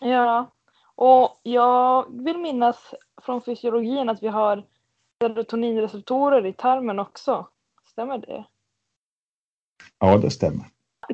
[0.00, 0.50] Ja,
[0.94, 4.64] och jag vill minnas från fysiologin att vi har
[5.22, 7.46] serotoninreceptorer i tarmen också.
[7.90, 8.44] Stämmer det?
[9.98, 10.64] Ja, det stämmer.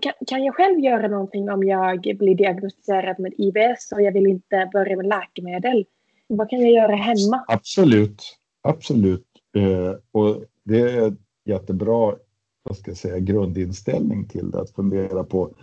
[0.02, 4.26] Kan, kan jag själv göra någonting om jag blir diagnostiserad med IBS och jag vill
[4.26, 5.84] inte börja med läkemedel?
[6.26, 7.44] Vad kan jag göra hemma?
[7.48, 9.31] Absolut, absolut.
[9.56, 12.14] Eh, och det är jättebra
[12.62, 15.54] vad ska jag säga, grundinställning till det, att fundera på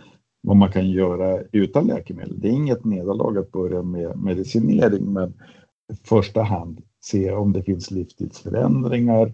[0.42, 2.40] vad man kan göra utan läkemedel.
[2.40, 5.28] Det är inget nederlag att börja med medicinering, men
[5.92, 9.32] i första hand se om det finns livsstilsförändringar,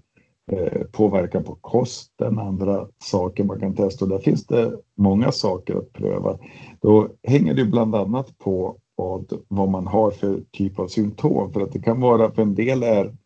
[0.52, 4.04] eh, påverkan på kosten, andra saker man kan testa.
[4.04, 6.38] Och där finns det många saker att pröva.
[6.80, 11.52] Då hänger det bland annat på vad, vad man har för typ av symptom.
[11.52, 13.16] För att det kan vara, för en del är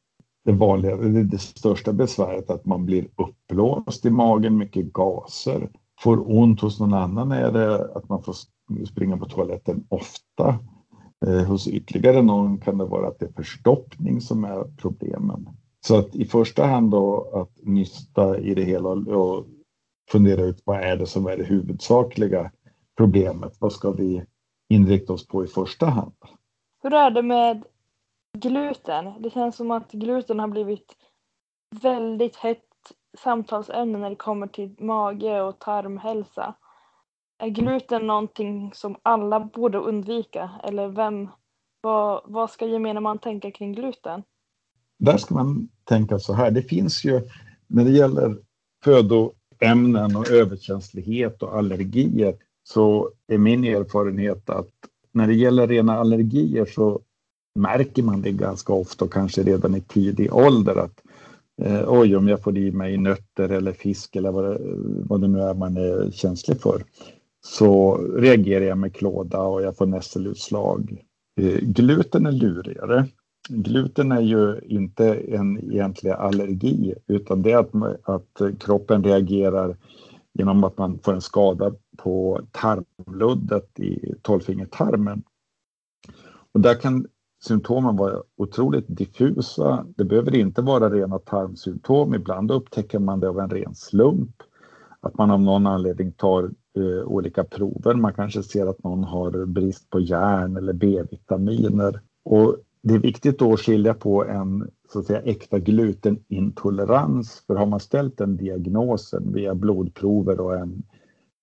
[0.44, 5.70] det vanliga, det, det största besväret att man blir uppblåst i magen, mycket gaser.
[6.00, 8.34] Får ont hos någon annan är det att man får
[8.86, 10.58] springa på toaletten ofta.
[11.26, 15.48] Eh, hos ytterligare någon kan det vara att det är förstoppning som är problemen.
[15.86, 19.46] Så att i första hand då att nysta i det hela och
[20.10, 22.50] fundera ut vad är det som är det huvudsakliga
[22.96, 23.56] problemet?
[23.58, 24.24] Vad ska vi
[24.68, 26.12] inrikta oss på i första hand?
[26.82, 27.64] Hur är det med
[28.38, 29.12] gluten?
[29.18, 30.96] Det känns som att gluten har blivit
[31.82, 32.64] väldigt hett
[33.18, 36.54] samtalsämne när det kommer till mage och tarmhälsa.
[37.38, 41.28] Är gluten någonting som alla borde undvika eller vem,
[41.80, 44.22] vad, vad ska gemene man tänka kring gluten?
[44.98, 47.20] Där ska man tänka så här, det finns ju
[47.66, 48.36] när det gäller
[48.84, 54.70] födoämnen och överkänslighet och allergier så är min erfarenhet att
[55.12, 57.00] när det gäller rena allergier så
[57.54, 61.00] märker man det ganska ofta och kanske redan i tidig ålder att
[61.62, 64.58] eh, oj, om jag får i mig nötter eller fisk eller vad det,
[65.08, 66.82] vad det nu är man är känslig för
[67.44, 71.04] så reagerar jag med klåda och jag får nässelutslag.
[71.40, 73.06] Eh, gluten är lurigare.
[73.48, 79.76] Gluten är ju inte en egentlig allergi utan det är att, att kroppen reagerar
[80.32, 85.22] genom att man får en skada på tarmluddet i tolvfingertarmen.
[86.52, 87.06] Och där kan
[87.40, 89.86] symptomen var otroligt diffusa.
[89.96, 92.14] Det behöver inte vara rena tarmsymptom.
[92.14, 94.42] Ibland upptäcker man det av en ren slump.
[95.00, 96.44] Att man av någon anledning tar
[96.76, 97.94] eh, olika prover.
[97.94, 102.00] Man kanske ser att någon har brist på järn eller B-vitaminer.
[102.24, 107.42] Och det är viktigt då att skilja på en så att säga, äkta glutenintolerans.
[107.46, 110.82] För har man ställt den diagnosen via blodprover och en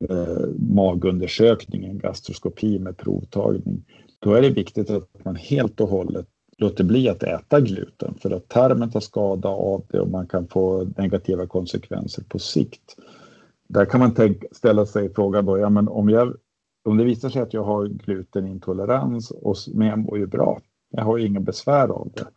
[0.10, 3.86] eh, magundersökning, en gastroskopi med provtagning,
[4.20, 6.28] då är det viktigt att man helt och hållet
[6.58, 10.48] låter bli att äta gluten för att tarmen tar skada av det och man kan
[10.48, 12.96] få negativa konsekvenser på sikt.
[13.68, 16.36] Där kan man tänka, ställa sig frågan då, ja men om, jag,
[16.86, 21.04] om det visar sig att jag har glutenintolerans, och, men jag mår ju bra, jag
[21.04, 22.28] har ju inga besvär av det.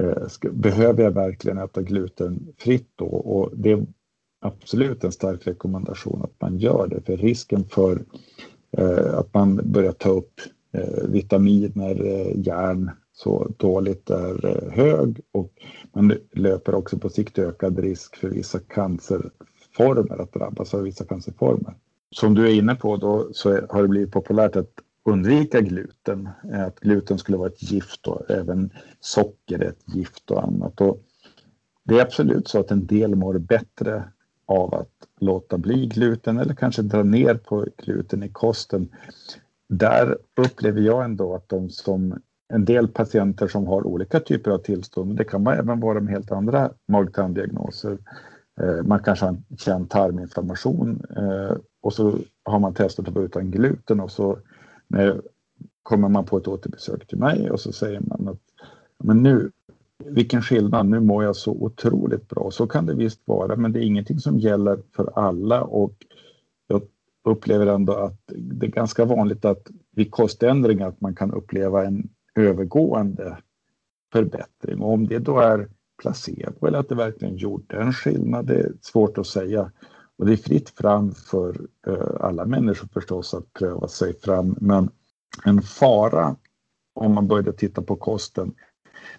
[0.00, 3.06] Eh, behöver jag verkligen äta glutenfritt då?
[3.06, 3.86] Och det är
[4.40, 8.04] absolut en stark rekommendation att man gör det, för risken för
[8.76, 10.40] eh, att man börjar ta upp
[10.74, 15.52] Eh, vitaminer, eh, järn så dåligt är eh, hög och
[15.92, 21.74] man löper också på sikt ökad risk för vissa cancerformer att drabbas av vissa cancerformer.
[22.10, 24.72] Som du är inne på då så har det blivit populärt att
[25.04, 30.30] undvika gluten, eh, att gluten skulle vara ett gift och även socker är ett gift
[30.30, 30.80] och annat.
[30.80, 31.02] Och
[31.84, 34.04] det är absolut så att en del mår bättre
[34.46, 38.88] av att låta bli gluten eller kanske dra ner på gluten i kosten.
[39.78, 42.18] Där upplever jag ändå att de som
[42.52, 46.12] en del patienter som har olika typer av tillstånd, det kan man även vara med
[46.12, 47.98] helt andra magtanddiagnoser.
[48.60, 53.24] Eh, man kanske har en känd tarminflammation eh, och så har man testat att vara
[53.24, 54.38] utan gluten och så
[55.82, 58.40] kommer man på ett återbesök till mig och så säger man att
[59.04, 59.50] men nu,
[60.04, 62.50] vilken skillnad, nu mår jag så otroligt bra.
[62.50, 65.94] Så kan det visst vara, men det är ingenting som gäller för alla och
[66.66, 66.82] jag
[67.24, 72.08] upplever ändå att det är ganska vanligt att vid koständringar att man kan uppleva en
[72.34, 73.38] övergående
[74.12, 74.80] förbättring.
[74.80, 75.68] Och om det då är
[76.02, 79.70] placebo eller att det verkligen gjorde en skillnad, det är svårt att säga.
[80.18, 84.56] Och det är fritt fram för eh, alla människor förstås att pröva sig fram.
[84.60, 84.90] Men
[85.44, 86.36] en fara
[86.94, 88.54] om man började titta på kosten,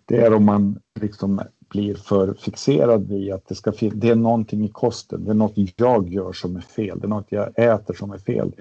[0.05, 1.41] det är om man liksom
[1.75, 5.53] blir för fixerad vid att det, ska det är någonting i kosten, det är något
[5.75, 8.51] jag gör som är fel, det är något jag äter som är fel.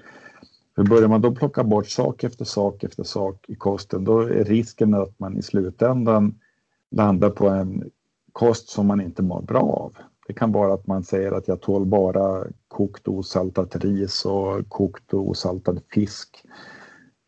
[0.75, 4.43] För börjar man då plocka bort sak efter sak efter sak i kosten, då är
[4.43, 6.39] risken att man i slutändan
[6.91, 7.89] landar på en
[8.31, 9.93] kost som man inte mår bra av.
[10.27, 15.13] Det kan vara att man säger att jag tål bara kokt osaltat ris och kokt
[15.13, 16.43] osaltad fisk.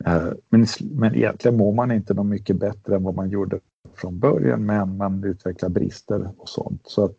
[0.05, 3.59] Eh, men, men egentligen mår man inte något mycket bättre än vad man gjorde
[3.97, 6.81] från början, men man utvecklar brister och sånt.
[6.83, 7.15] Så att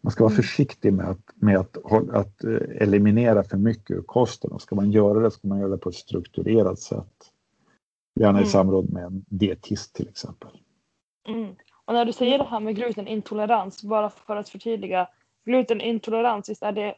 [0.00, 0.42] man ska vara mm.
[0.42, 1.76] försiktig med att, med att,
[2.12, 4.52] att eh, eliminera för mycket ur kosten.
[4.52, 7.32] Och ska man göra det ska man göra det på ett strukturerat sätt.
[8.20, 8.50] Gärna i mm.
[8.50, 10.50] samråd med en dietist till exempel.
[11.28, 11.54] Mm.
[11.84, 15.08] Och när du säger det här med glutenintolerans, bara för att förtydliga.
[15.44, 16.94] Glutenintolerans, visst är det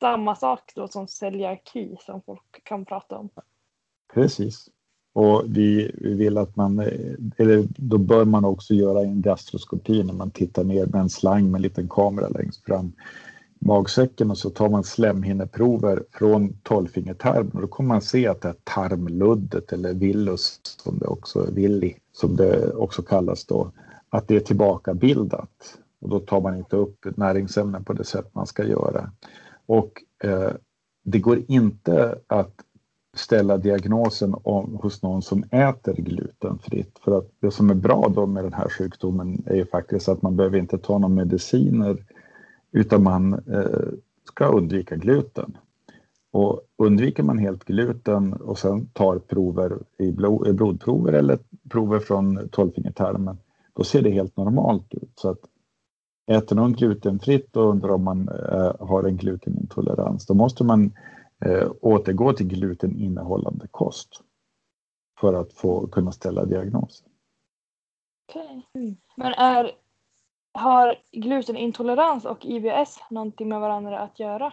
[0.00, 3.28] samma sak då som celiaki som folk kan prata om?
[4.14, 4.68] Precis.
[5.12, 6.86] Och vi, vi vill att man, eh,
[7.36, 11.50] eller då bör man också göra en gastroskopi när man tittar ner med en slang
[11.50, 12.92] med en liten kamera längst fram
[13.60, 18.48] magsäcken och så tar man slemhinneprover från tolvfingertarmen och då kommer man se att det
[18.48, 23.72] här tarmluddet eller villus som det också villi som det också kallas då,
[24.08, 28.46] att det är tillbakabildat och då tar man inte upp näringsämnen på det sätt man
[28.46, 29.10] ska göra.
[29.66, 30.50] Och eh,
[31.04, 32.54] det går inte att
[33.18, 36.98] ställa diagnosen om, hos någon som äter glutenfritt.
[37.04, 40.22] För att det som är bra då med den här sjukdomen är ju faktiskt att
[40.22, 42.04] man behöver inte ta några mediciner
[42.72, 43.88] utan man eh,
[44.24, 45.56] ska undvika gluten.
[46.30, 51.98] Och undviker man helt gluten och sen tar prover i blod, eh, blodprover eller prover
[51.98, 53.38] från tolvfingertarmen,
[53.72, 55.12] då ser det helt normalt ut.
[55.14, 55.40] Så att
[56.30, 60.92] äter någon glutenfritt och undrar om man eh, har en glutenintolerans, då måste man
[61.44, 64.22] eh, återgå till gluteninnehållande kost
[65.20, 67.04] för att få kunna ställa diagnos.
[68.28, 68.66] Okej.
[68.74, 68.94] Okay.
[69.16, 69.72] Men är,
[70.52, 74.52] har glutenintolerans och IBS någonting med varandra att göra?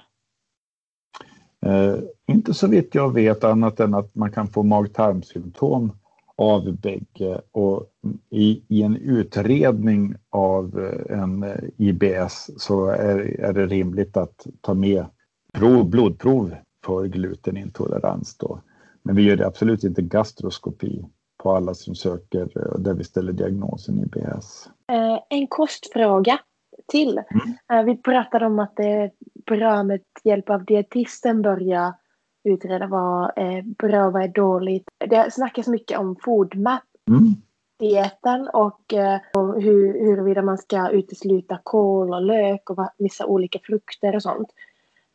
[1.66, 5.92] Eh, inte så vitt jag vet annat än att man kan få mag-tarmsymptom
[6.36, 7.92] av bägge och
[8.30, 14.48] i, i, en utredning av eh, en eh, IBS så är, är det rimligt att
[14.62, 15.06] ta med
[15.54, 18.62] prov, blodprov för glutenintolerans då.
[19.04, 21.06] Men vi gör det absolut inte gastroskopi
[21.44, 24.70] på alla som söker eh, där vi ställer diagnosen IBS.
[25.30, 26.40] En kostfråga
[26.88, 27.22] till.
[27.70, 27.86] Mm.
[27.86, 29.12] Vi pratade om att det är
[29.46, 31.96] bra med hjälp av dietisten börja
[32.44, 34.88] utreda vad är bra och vad är dåligt.
[35.10, 36.16] Det snackas mycket om.
[37.10, 37.34] Mm.
[37.80, 43.60] Dieten och, eh, och hur, huruvida man ska utesluta kål och lök och vissa olika
[43.64, 44.50] frukter och sånt.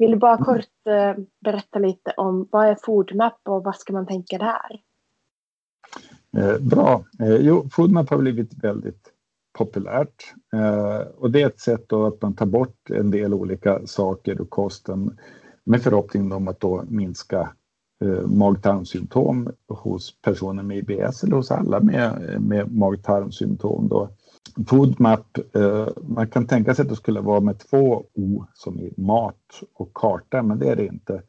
[0.00, 4.06] Vill du bara kort eh, berätta lite om vad är Foodmap och vad ska man
[4.06, 4.80] tänka där?
[6.36, 7.04] Eh, bra.
[7.20, 9.12] Eh, jo, FoodMap har blivit väldigt
[9.58, 13.86] populärt eh, och det är ett sätt då att man tar bort en del olika
[13.86, 15.18] saker ur kosten
[15.64, 17.52] med förhoppning om att då minska
[18.04, 23.88] eh, mag-tarmsymptom hos personer med IBS eller hos alla med, med mag-tarmsymptom.
[23.88, 24.08] Då.
[24.66, 28.94] Foodmap, eh, man kan tänka sig att det skulle vara med två O som i
[28.96, 31.22] mat och karta, men det är det inte.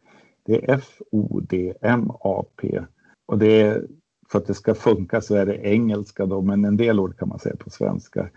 [0.45, 2.81] Det är F-O-D-M-A-P
[3.25, 3.87] och det är
[4.31, 7.29] för att det ska funka så är det engelska då, men en del ord kan
[7.29, 8.29] man säga på svenska.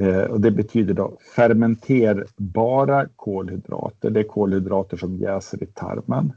[0.00, 4.10] Eh, och det betyder då fermenterbara kolhydrater.
[4.10, 6.32] Det är kolhydrater som jäser i tarmen.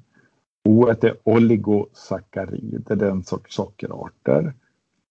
[0.66, 4.54] O är oligosackarider, det är en sorts sockerarter.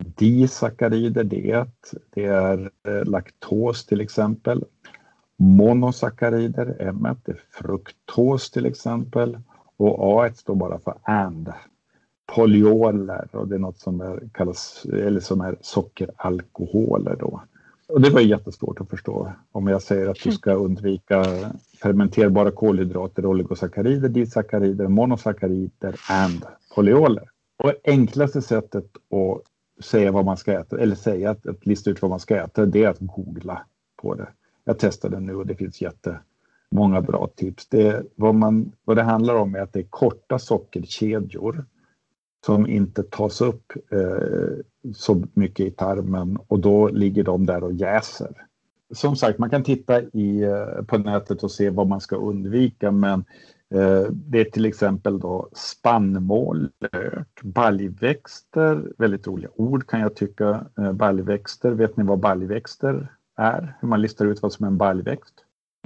[0.04, 1.66] Disackarider, det,
[2.10, 4.64] det är eh, laktos till exempel.
[5.36, 9.38] Monosackarider, M det är fruktos till exempel.
[9.76, 11.52] Och A står bara för and.
[12.34, 17.42] Polyoler och det är något som är, kallas, eller som är sockeralkoholer då.
[17.88, 19.32] Och det var jättesvårt att förstå.
[19.52, 21.24] Om jag säger att du ska undvika
[21.82, 27.28] fermenterbara kolhydrater, oligosackarider, disackarider, monosackarider and polyoler.
[27.56, 29.42] Och enklaste sättet att
[29.80, 32.66] säga vad man ska äta, eller säga att, att lista ut vad man ska äta,
[32.66, 33.62] det är att googla
[34.02, 34.28] på det.
[34.64, 37.68] Jag testade nu och det finns jättemånga bra tips.
[37.68, 41.64] Det, vad, man, vad det handlar om är att det är korta sockerkedjor
[42.46, 47.72] som inte tas upp eh, så mycket i tarmen och då ligger de där och
[47.72, 48.46] jäser.
[48.94, 52.90] Som sagt, man kan titta i, eh, på nätet och se vad man ska undvika
[52.90, 53.24] men
[54.10, 60.66] det är till exempel då spannmål, lök, baljväxter, väldigt roliga ord kan jag tycka.
[60.78, 63.76] Eh, baljväxter, vet ni vad baljväxter är?
[63.80, 65.34] Hur man listar ut vad som är en baljväxt?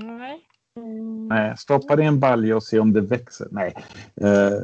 [0.03, 0.47] Nej.
[0.77, 1.29] Mm.
[1.29, 3.49] Nej, stoppa det i en balja och se om det växer.
[3.51, 3.75] Nej.
[4.16, 4.59] Eh,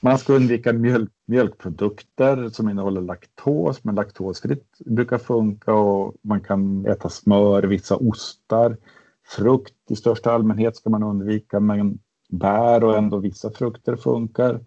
[0.00, 6.86] man ska undvika mjölk, mjölkprodukter som innehåller laktos, men laktosfritt brukar funka och man kan
[6.86, 8.76] äta smör, vissa ostar.
[9.26, 11.98] Frukt i största allmänhet ska man undvika, men
[12.38, 14.60] bär och ändå vissa frukter funkar.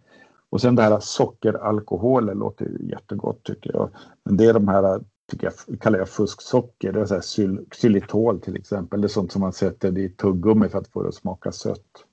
[0.50, 3.90] Och sen det här sockeralkoholer låter ju jättegott tycker jag.
[4.24, 5.02] Men det är de här,
[5.32, 6.92] tycker jag, kallar jag fusksocker.
[6.94, 9.02] Det är så här xyl, xylitol till exempel.
[9.02, 12.06] Det är sånt som man sätter i tuggummi för att få det att smaka sött.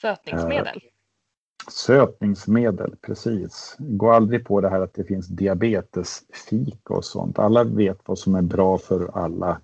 [0.00, 0.66] Sötningsmedel?
[0.66, 0.90] Eh,
[1.70, 3.76] Sötningsmedel, precis.
[3.78, 7.38] Gå aldrig på det här att det finns diabetesfika och sånt.
[7.38, 9.60] Alla vet vad som är bra för alla,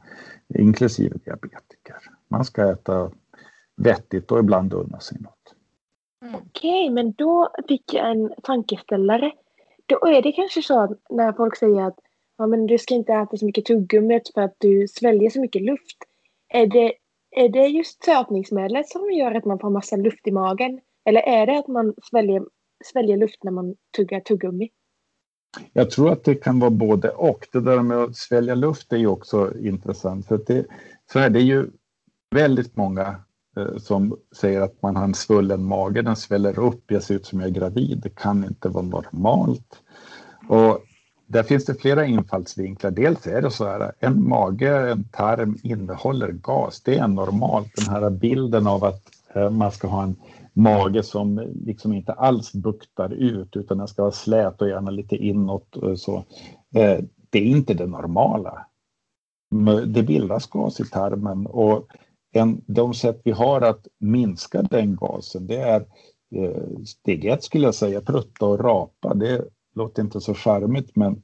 [0.55, 1.97] inklusive diabetiker.
[2.29, 3.11] Man ska äta
[3.77, 5.55] vettigt och ibland unna sig något.
[6.23, 6.35] Mm.
[6.35, 9.33] Okej, okay, men då fick jag en tankeställare.
[9.87, 11.99] Då är det kanske så att när folk säger att
[12.39, 15.63] ja, men du ska inte äta så mycket tuggummi för att du sväljer så mycket
[15.63, 15.97] luft.
[16.49, 16.93] Är det,
[17.31, 20.81] är det just sötningsmedlet som gör att man får massa luft i magen?
[21.05, 22.43] Eller är det att man sväljer,
[22.85, 24.71] sväljer luft när man tuggar tuggummi?
[25.73, 27.49] Jag tror att det kan vara både och.
[27.53, 30.27] Det där med att svälja luft är ju också intressant.
[30.27, 30.67] För det,
[31.13, 31.71] så här, det är ju
[32.35, 33.17] väldigt många
[33.57, 37.27] Eh, som säger att man har en svullen mage, den sväller upp, jag ser ut
[37.27, 38.01] som jag är gravid.
[38.03, 39.83] Det kan inte vara normalt.
[40.49, 40.79] Och
[41.27, 42.91] där finns det flera infallsvinklar.
[42.91, 46.81] Dels är det så här, en mage, en tarm innehåller gas.
[46.81, 47.73] Det är normalt.
[47.77, 49.03] Den här bilden av att
[49.35, 50.17] eh, man ska ha en
[50.53, 55.17] mage som liksom inte alls buktar ut utan den ska vara slät och gärna lite
[55.17, 55.77] inåt.
[55.77, 56.17] Och så.
[56.75, 56.99] Eh,
[57.31, 58.67] det är inte det normala.
[59.87, 61.87] Det bildas gas i tarmen och
[62.33, 65.87] en, de sätt vi har att minska den gasen det är
[66.35, 69.15] eh, steg ett skulle jag säga, prutta och rapa.
[69.15, 71.23] Det låter inte så charmigt men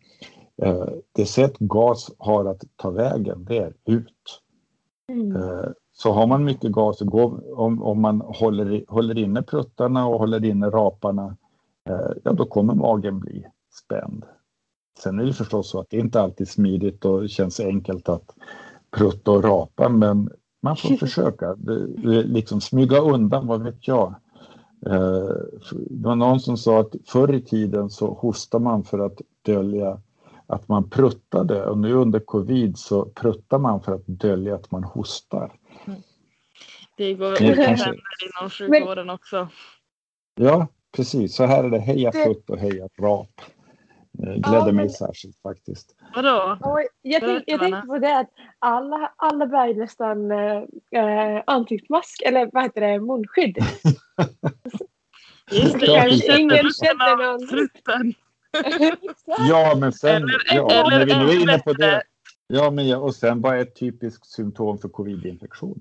[0.63, 4.43] eh, det sätt gas har att ta vägen det är ut.
[5.13, 5.43] Mm.
[5.93, 10.71] Så har man mycket gas, om, om man håller, håller inne pruttarna och håller inne
[10.71, 11.37] raparna,
[11.89, 13.47] eh, ja då kommer magen bli
[13.85, 14.25] spänd.
[14.99, 18.35] Sen är det förstås så att det inte alltid är smidigt och känns enkelt att
[18.91, 20.31] prutta och rapa, men
[20.61, 21.57] man får försöka
[22.25, 24.15] liksom smyga undan, vad vet jag.
[24.87, 25.31] Eh,
[25.71, 30.01] det var någon som sa att förr i tiden så hostar man för att dölja
[30.47, 34.85] att man pruttade och nu under covid så pruttar man för att dölja att man
[34.85, 35.53] hostar.
[36.97, 37.89] Det går det kanske...
[37.89, 39.49] inom sjukvården också.
[40.35, 41.35] Ja, precis.
[41.35, 42.25] Så här är det heja det...
[42.25, 43.41] putt och heja rap.
[44.19, 44.91] Gläder ja, mig men...
[44.91, 45.95] särskilt faktiskt.
[46.15, 46.59] Vadå?
[47.03, 52.63] Jag, tänk, jag tänkte på det att alla, alla bär nästan äh, ansiktsmask, eller vad
[52.63, 53.59] heter det, munskydd.
[55.51, 58.15] Just det, kanske ingen känner någon.
[59.49, 62.03] ja, men sen, eller, ja, eller, när vi nu är inne på det.
[62.47, 65.81] Ja, men ja, och sen vad är ett typiskt symptom för covid-infektion?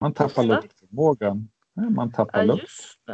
[0.00, 1.48] Man tappar luktförmågan.
[1.74, 2.70] Man tappar ja, lukt.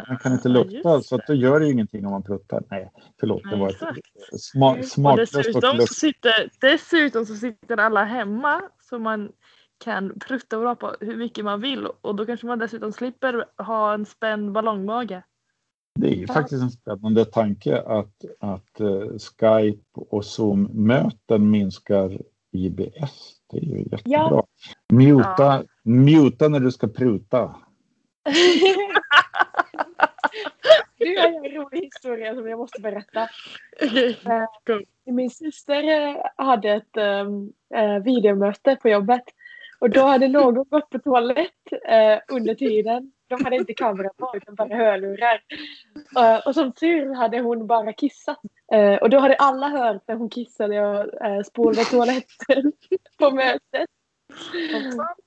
[0.09, 2.63] Man kan inte lukta ja, så att då gör det ju ingenting om man pruttar.
[2.71, 2.91] Nej,
[3.21, 3.43] förlåt.
[3.45, 8.63] Nej, det var ett sma smaklöst dessutom, och så sitter, dessutom så sitter alla hemma
[8.81, 9.33] så man
[9.79, 13.95] kan prutta och rapa hur mycket man vill och då kanske man dessutom slipper ha
[13.95, 15.23] en spänd ballongmage.
[15.95, 22.19] Det är ju faktiskt en spännande tanke att, att uh, Skype och Zoom-möten minskar
[22.53, 23.35] IBS.
[23.51, 24.01] Det är ju jättebra.
[24.05, 24.47] Ja.
[24.93, 25.65] Muta, ja.
[25.85, 27.57] muta när du ska pruta.
[30.99, 33.29] Nu har jag en rolig historia som jag måste berätta.
[35.09, 37.25] Eh, min syster eh, hade ett äh,
[38.05, 39.23] videomöte på jobbet
[39.81, 43.13] och då hade någon gått på toalett äh, under tiden.
[43.29, 45.41] De hade inte kamera på utan bara hörlurar.
[46.19, 48.41] Uh, och som tur hade hon bara kissat.
[49.01, 52.73] Och då hade alla hört när hon kissade och uh, spolade toaletten
[53.19, 53.91] på mötet.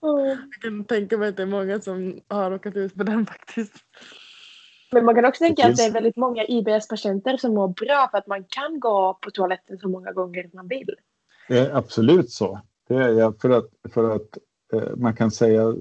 [0.01, 3.73] Jag kan tänka mig att det är många som har råkat ut för den faktiskt.
[4.91, 8.17] Men man kan också tänka att det är väldigt många IBS-patienter som mår bra för
[8.17, 10.95] att man kan gå på toaletten så många gånger man vill.
[11.47, 12.61] Det är absolut så.
[12.87, 14.37] Det är för att, för att
[14.73, 15.75] eh, man kan säga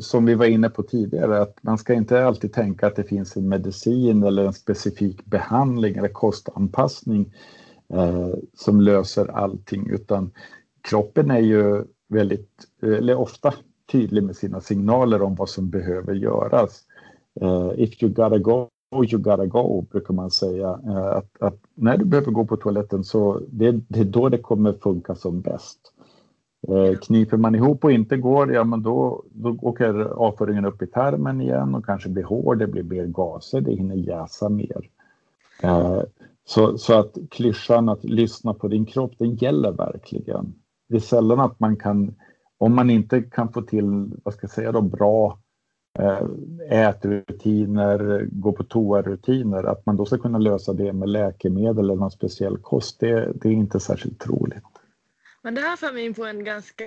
[0.00, 3.36] som vi var inne på tidigare att man ska inte alltid tänka att det finns
[3.36, 7.34] en medicin eller en specifik behandling eller kostanpassning
[7.94, 10.30] eh, som löser allting utan
[10.88, 13.54] kroppen är ju väldigt, eller ofta
[13.92, 16.82] tydlig med sina signaler om vad som behöver göras.
[17.42, 20.80] Uh, if you gotta go, you gotta go, brukar man säga.
[20.86, 24.38] Uh, att, att, när du behöver gå på toaletten så det, det är då det
[24.38, 25.78] kommer funka som bäst.
[26.68, 30.86] Uh, kniper man ihop och inte går, ja men då, då åker avföringen upp i
[30.86, 34.90] tarmen igen och kanske blir hård, det blir mer gaser, det hinner jäsa mer.
[36.44, 40.54] Så, så att klyschan att lyssna på din kropp, den gäller verkligen
[40.88, 42.14] det är sällan att man kan,
[42.58, 45.38] om man inte kan få till, vad ska jag säga då, bra
[45.98, 46.22] eh,
[46.70, 52.10] ätrutiner, gå på toarutiner, att man då ska kunna lösa det med läkemedel eller någon
[52.10, 54.64] speciell kost, det, det är inte särskilt troligt.
[55.42, 56.84] Men det här för mig in på en ganska,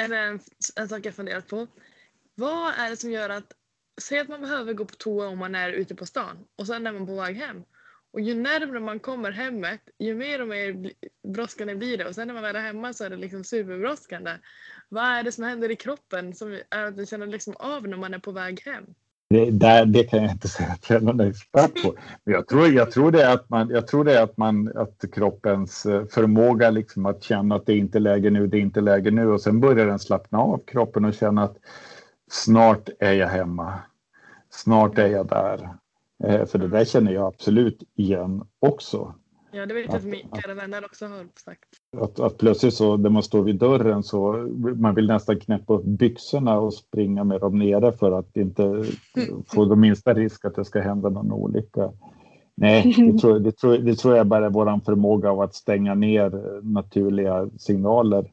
[0.00, 0.40] eller en,
[0.76, 1.66] en sak jag funderat på.
[2.34, 3.52] Vad är det som gör att,
[4.00, 6.86] säg att man behöver gå på toa om man är ute på stan och sen
[6.86, 7.62] är man på väg hem
[8.16, 10.92] och ju närmare man kommer hemmet, ju mer och mer
[11.28, 12.04] brådskande blir det.
[12.08, 14.30] Och sen när man väl är hemma så är det liksom superbrådskande.
[14.88, 16.58] Vad är det som händer i kroppen som
[16.96, 18.84] man känner liksom av när man är på väg hem?
[19.30, 21.94] Det, där, det kan jag inte säga att jag är någon expert på.
[22.24, 24.72] Men jag tror, jag tror det är att man, jag tror det är att man,
[24.76, 28.60] att kroppens eh, förmåga liksom att känna att det är inte läge nu, det är
[28.60, 31.56] inte läge nu och sen börjar den slappna av kroppen och känna att
[32.30, 33.78] snart är jag hemma.
[34.50, 35.68] Snart är jag där.
[36.24, 39.14] Eh, för det där känner jag absolut igen också.
[39.52, 41.64] Ja, det vet jag att mina vänner också har sagt.
[41.96, 44.32] Att, att plötsligt så när man står vid dörren så
[44.76, 48.84] man vill nästan knäppa upp byxorna och springa med dem nere för att inte
[49.46, 51.92] få den minsta risk att det ska hända någon olycka.
[52.54, 55.94] Nej, det tror, det, tror, det tror jag bara är vår förmåga av att stänga
[55.94, 58.30] ner naturliga signaler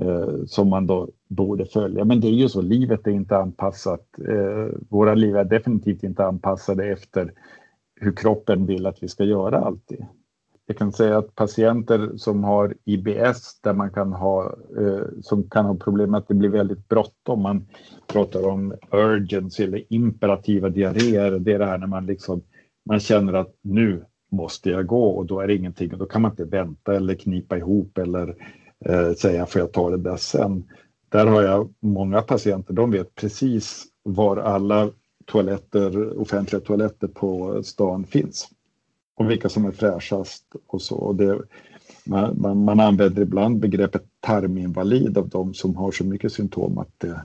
[0.00, 2.04] eh, som man då borde följa.
[2.04, 4.06] Men det är ju så, livet är inte anpassat.
[4.28, 7.32] Eh, våra liv är definitivt inte anpassade efter
[8.00, 10.06] hur kroppen vill att vi ska göra alltid.
[10.66, 15.64] Jag kan säga att patienter som har IBS där man kan ha, eh, som kan
[15.64, 17.42] ha problem med att det blir väldigt bråttom.
[17.42, 17.66] Man
[18.06, 21.38] pratar om urgency eller imperativa diarréer.
[21.38, 22.42] Det är det här när man liksom
[22.88, 26.22] man känner att nu måste jag gå och då är det ingenting och då kan
[26.22, 28.34] man inte vänta eller knipa ihop eller
[28.84, 30.64] eh, säga får jag ta det där sen.
[31.08, 34.90] Där har jag många patienter, de vet precis var alla
[35.26, 38.48] toaletter, offentliga toaletter på stan finns
[39.18, 40.96] och vilka som är fräschast och så.
[40.96, 41.38] Och det,
[42.04, 46.92] man, man, man, använder ibland begreppet tarminvalid av de som har så mycket symptom att
[46.98, 47.20] det,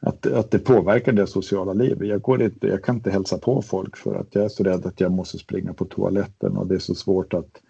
[0.00, 2.08] att, att det påverkar det sociala livet.
[2.08, 4.86] Jag, går inte, jag kan inte hälsa på folk för att jag är så rädd
[4.86, 7.60] att jag måste springa på toaletten och det är så svårt att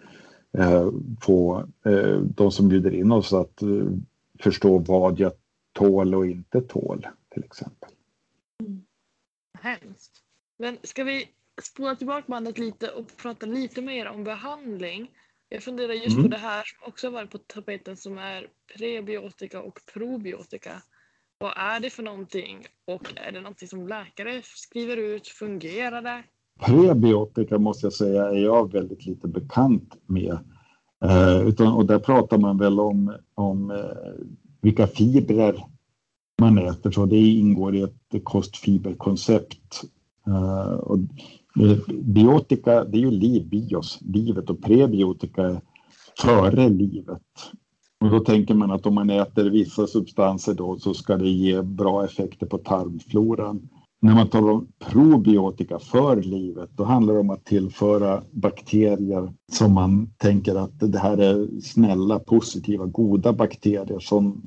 [0.59, 0.91] eh,
[1.21, 3.87] få eh, de som bjuder in oss att eh,
[4.41, 5.33] förstå vad jag
[5.73, 7.91] tål och inte tål till exempel.
[8.61, 8.85] Mm.
[9.59, 10.23] Hemskt.
[10.57, 11.29] Men ska vi
[11.63, 15.11] spola tillbaka bandet lite och prata lite mer om behandling?
[15.49, 16.23] Jag funderar just mm.
[16.23, 20.83] på det här som också varit på tapeten som är prebiotika och probiotika.
[21.39, 25.29] Vad är det för någonting och är det någonting som läkare skriver ut?
[25.29, 26.23] Fungerar det?
[26.61, 30.39] Prebiotika måste jag säga är jag väldigt lite bekant med.
[31.05, 34.25] Eh, utan, och där pratar man väl om, om eh,
[34.61, 35.65] vilka fibrer
[36.41, 39.85] man äter, så det ingår i ett kostfiberkoncept.
[40.27, 40.99] Eh, och
[41.61, 45.61] eh, biotika, det är ju liv, bios, livet och prebiotika är
[46.19, 47.23] före livet.
[48.01, 51.63] Och då tänker man att om man äter vissa substanser då så ska det ge
[51.63, 53.69] bra effekter på tarmfloran.
[54.05, 59.75] När man talar om probiotika för livet, då handlar det om att tillföra bakterier som
[59.75, 63.99] man tänker att det här är snälla, positiva, goda bakterier,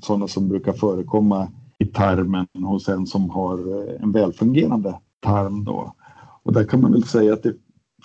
[0.01, 5.63] sådana som brukar förekomma i tarmen hos en som har eh, en välfungerande tarm.
[5.63, 5.95] Då.
[6.43, 7.53] Och där kan man väl säga att det,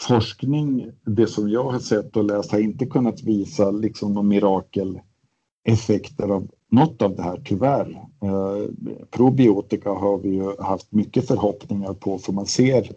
[0.09, 6.28] forskning, det som jag har sett och läst, har inte kunnat visa liksom några mirakeleffekter
[6.28, 7.91] av något av det här tyvärr.
[8.23, 8.68] Eh,
[9.11, 12.89] probiotika har vi ju haft mycket förhoppningar på för man ser,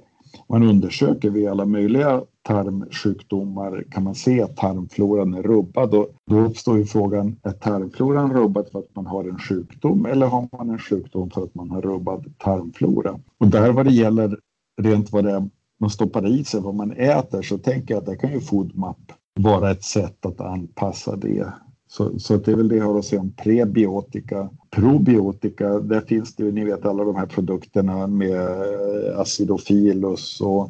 [0.49, 6.39] man undersöker vid alla möjliga tarmsjukdomar kan man se att tarmfloran är rubbad och då
[6.39, 10.69] uppstår ju frågan, är tarmfloran rubbad för att man har en sjukdom eller har man
[10.69, 13.19] en sjukdom för att man har rubbad tarmflora?
[13.37, 14.39] Och där vad det gäller
[14.81, 15.49] rent vad det är
[15.79, 18.97] man stoppar i sig, vad man äter, så tänker jag att det kan ju FoodMap
[19.39, 21.53] vara ett sätt att anpassa det
[21.95, 24.49] så, så det är väl det jag har att säga om prebiotika.
[24.69, 30.69] Probiotika, där finns det ju, ni vet alla de här produkterna med eh, acidofilus och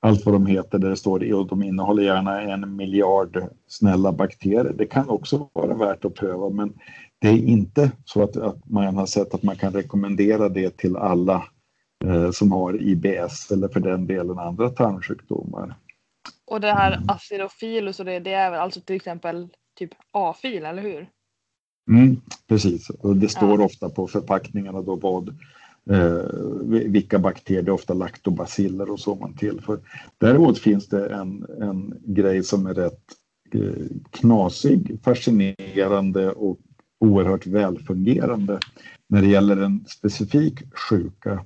[0.00, 4.74] allt vad de heter där det står och de innehåller gärna en miljard snälla bakterier.
[4.78, 6.72] Det kan också vara värt att pröva men
[7.18, 10.96] det är inte så att, att man har sett att man kan rekommendera det till
[10.96, 11.44] alla
[12.04, 15.76] eh, som har IBS eller för den delen andra tarmsjukdomar.
[16.46, 20.82] Och det här acidofilus och det, det är väl alltså till exempel typ A-fil, eller
[20.82, 21.08] hur?
[21.90, 22.16] Mm,
[22.48, 23.66] precis, och det står ja.
[23.66, 25.28] ofta på förpackningarna då vad
[25.90, 26.24] eh,
[26.68, 29.80] vilka bakterier, ofta laktobaciller och så man tillför.
[30.18, 33.02] Däremot finns det en, en grej som är rätt
[33.54, 36.58] eh, knasig, fascinerande och
[37.00, 38.58] oerhört välfungerande
[39.08, 41.44] när det gäller en specifik sjuka.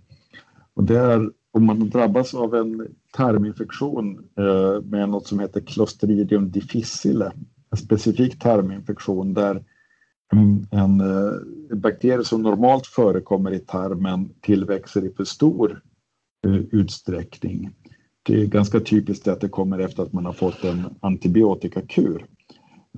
[0.74, 6.50] Och det är om man drabbas av en tarminfektion eh, med något som heter Clostridium
[6.50, 7.32] difficile
[7.76, 9.64] en specifik tarminfektion där
[10.32, 11.00] en, en,
[11.70, 15.82] en bakterie som normalt förekommer i tarmen tillväxer i för stor
[16.46, 17.70] uh, utsträckning.
[18.22, 22.26] Det är ganska typiskt att det kommer efter att man har fått en antibiotikakur.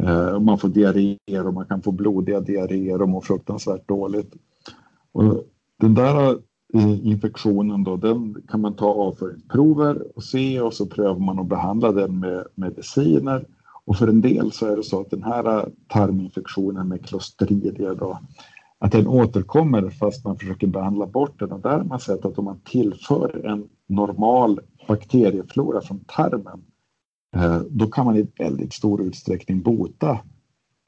[0.03, 4.35] Uh, man får diarréer och man kan få blodiga diarréer och mår fruktansvärt dåligt.
[5.13, 5.45] Och
[5.81, 6.39] den där
[7.03, 11.93] infektionen då, den kan man ta avföringsprover och se och så prövar man att behandla
[11.93, 13.47] den med mediciner
[13.89, 18.19] och för en del så är det så att den här tarminfektionen med klostridier då,
[18.79, 21.53] att den återkommer fast man försöker behandla bort den.
[21.53, 26.65] Och där har man sett att om man tillför en normal bakterieflora från tarmen,
[27.37, 30.19] eh, då kan man i väldigt stor utsträckning bota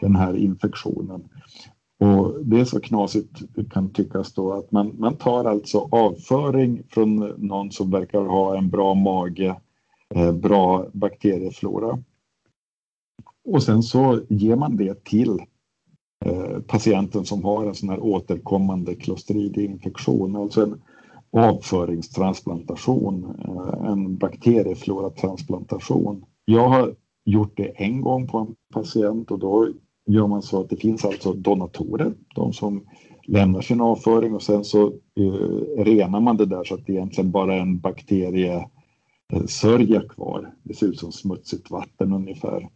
[0.01, 1.29] den här infektionen.
[2.01, 7.17] Och det är så knasigt kan tyckas då att man, man tar alltså avföring från
[7.39, 9.57] någon som verkar ha en bra mage,
[10.15, 11.99] eh, bra bakterieflora
[13.51, 15.39] och sen så ger man det till
[16.25, 20.37] eh, patienten som har en sån här återkommande klostridieinfektion.
[20.37, 20.81] Alltså en,
[21.33, 26.25] avföringstransplantation, eh, en bakteriefloratransplantation.
[26.45, 26.95] Jag har
[27.25, 29.69] gjort det en gång på en patient och då
[30.07, 32.85] gör man så att det finns alltså donatorer, de som
[33.27, 37.31] lämnar sin avföring och sen så uh, renar man det där så att det egentligen
[37.31, 40.55] bara är en bakteriesörja kvar.
[40.63, 42.69] Det ser ut som smutsigt vatten ungefär.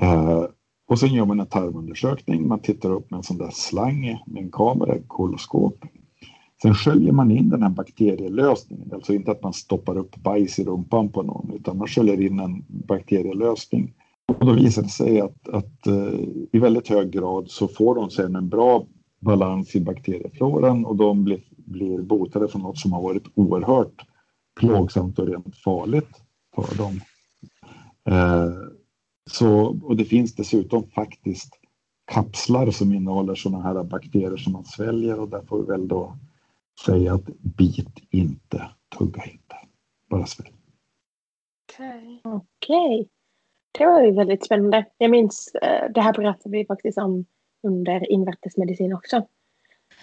[0.00, 0.44] Eh,
[0.88, 2.48] och sen gör man en tarmundersökning.
[2.48, 5.84] Man tittar upp med en sån där slang med en kamera, koloskop.
[6.62, 10.64] Sen sköljer man in den här bakterielösningen, alltså inte att man stoppar upp bajs i
[10.64, 13.94] rumpan på någon, utan man sköljer in en bakterielösning.
[14.26, 16.20] Och då visar det sig att, att uh,
[16.52, 18.86] i väldigt hög grad så får de sen en bra
[19.20, 24.06] balans i bakteriefloran och de blir, blir botade från något som har varit oerhört
[24.60, 26.10] plågsamt och rent farligt
[26.54, 27.00] för dem.
[28.10, 28.71] Uh,
[29.30, 31.58] så, och det finns dessutom faktiskt
[32.12, 36.16] kapslar som innehåller sådana här bakterier som man sväljer och där får vi väl då
[36.86, 39.56] säga att bit inte, tugga inte,
[40.10, 40.52] bara svälj.
[41.72, 42.20] Okej.
[42.24, 42.32] Okay.
[42.34, 43.08] Okay.
[43.78, 44.86] Det var ju väldigt spännande.
[44.98, 47.24] Jag minns, eh, det här pratade vi faktiskt om
[47.62, 49.16] under invärtesmedicin också.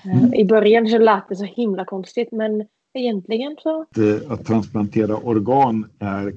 [0.05, 0.33] Eh, mm.
[0.33, 3.85] I början så lät det så himla konstigt men egentligen så.
[4.27, 6.31] Att transplantera organ är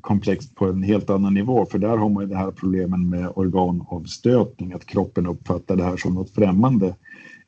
[0.00, 3.32] komplext på en helt annan nivå för där har man ju det här problemen med
[3.34, 6.86] organavstötning, att kroppen uppfattar det här som något främmande.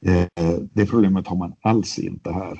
[0.06, 2.58] Eh, det problemet har man alls inte här.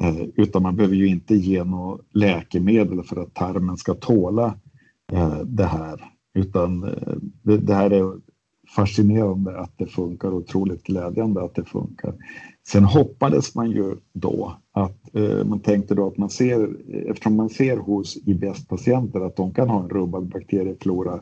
[0.00, 4.58] Eh, utan man behöver ju inte ge något läkemedel för att tarmen ska tåla
[5.12, 6.04] eh, det här.
[6.34, 8.20] Utan eh, det här är
[8.76, 12.14] fascinerande att det funkar, otroligt glädjande att det funkar.
[12.68, 16.76] Sen hoppades man ju då att eh, man tänkte då att man ser,
[17.10, 21.20] eftersom man ser hos IBS-patienter att de kan ha en rubbad bakterieflora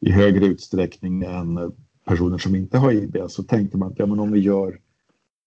[0.00, 1.72] i högre utsträckning än
[2.06, 4.78] personer som inte har IBS så tänkte man att ja, men om vi gör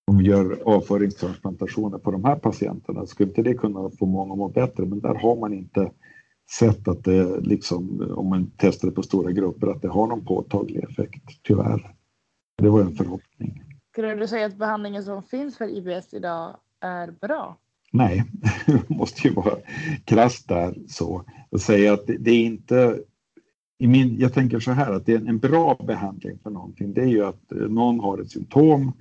[0.07, 4.37] om vi gör avföringstransplantationer på de här patienterna skulle inte det kunna få många att
[4.37, 5.91] må bättre men där har man inte
[6.59, 10.25] sett att det liksom om man testar det på stora grupper att det har någon
[10.25, 11.93] påtaglig effekt tyvärr.
[12.57, 13.66] Det var en förhoppning.
[13.97, 17.57] Skulle du säga att behandlingen som finns för IBS idag är bra?
[17.91, 18.23] Nej,
[18.65, 19.55] det måste ju vara
[20.05, 21.23] krasst där så.
[21.49, 22.99] Och säga att det, det är inte
[23.77, 26.93] i min, jag tänker så här att det är en bra behandling för någonting.
[26.93, 28.91] Det är ju att eh, någon har ett symptom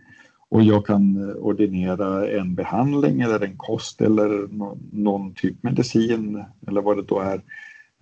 [0.49, 6.44] och jag kan eh, ordinera en behandling eller en kost eller någon, någon typ medicin
[6.66, 7.42] eller vad det då är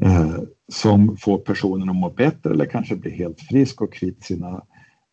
[0.02, 0.38] eh,
[0.68, 4.62] som får personen att må bättre eller kanske bli helt frisk och kvitt sina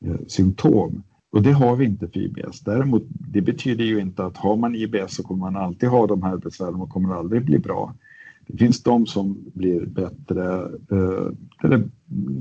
[0.05, 1.03] eh, symptom.
[1.31, 2.59] Och det har vi inte för IBS.
[2.61, 6.23] Däremot, det betyder ju inte att har man IBS så kommer man alltid ha de
[6.23, 7.95] här besvären och kommer aldrig bli bra.
[8.47, 10.61] Det finns de som blir bättre,
[10.91, 11.31] eh,
[11.63, 11.83] eller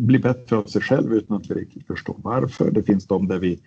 [0.06, 2.70] blir bättre av sig själv utan att vi riktigt förstår varför.
[2.70, 3.60] Det finns de där vi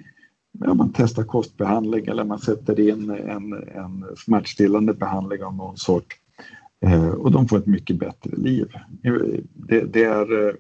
[0.60, 6.14] ja, man testar kostbehandling eller man sätter in en, en smärtstillande behandling av någon sort
[6.86, 8.68] eh, och de får ett mycket bättre liv.
[9.54, 10.54] Det, det är, eh,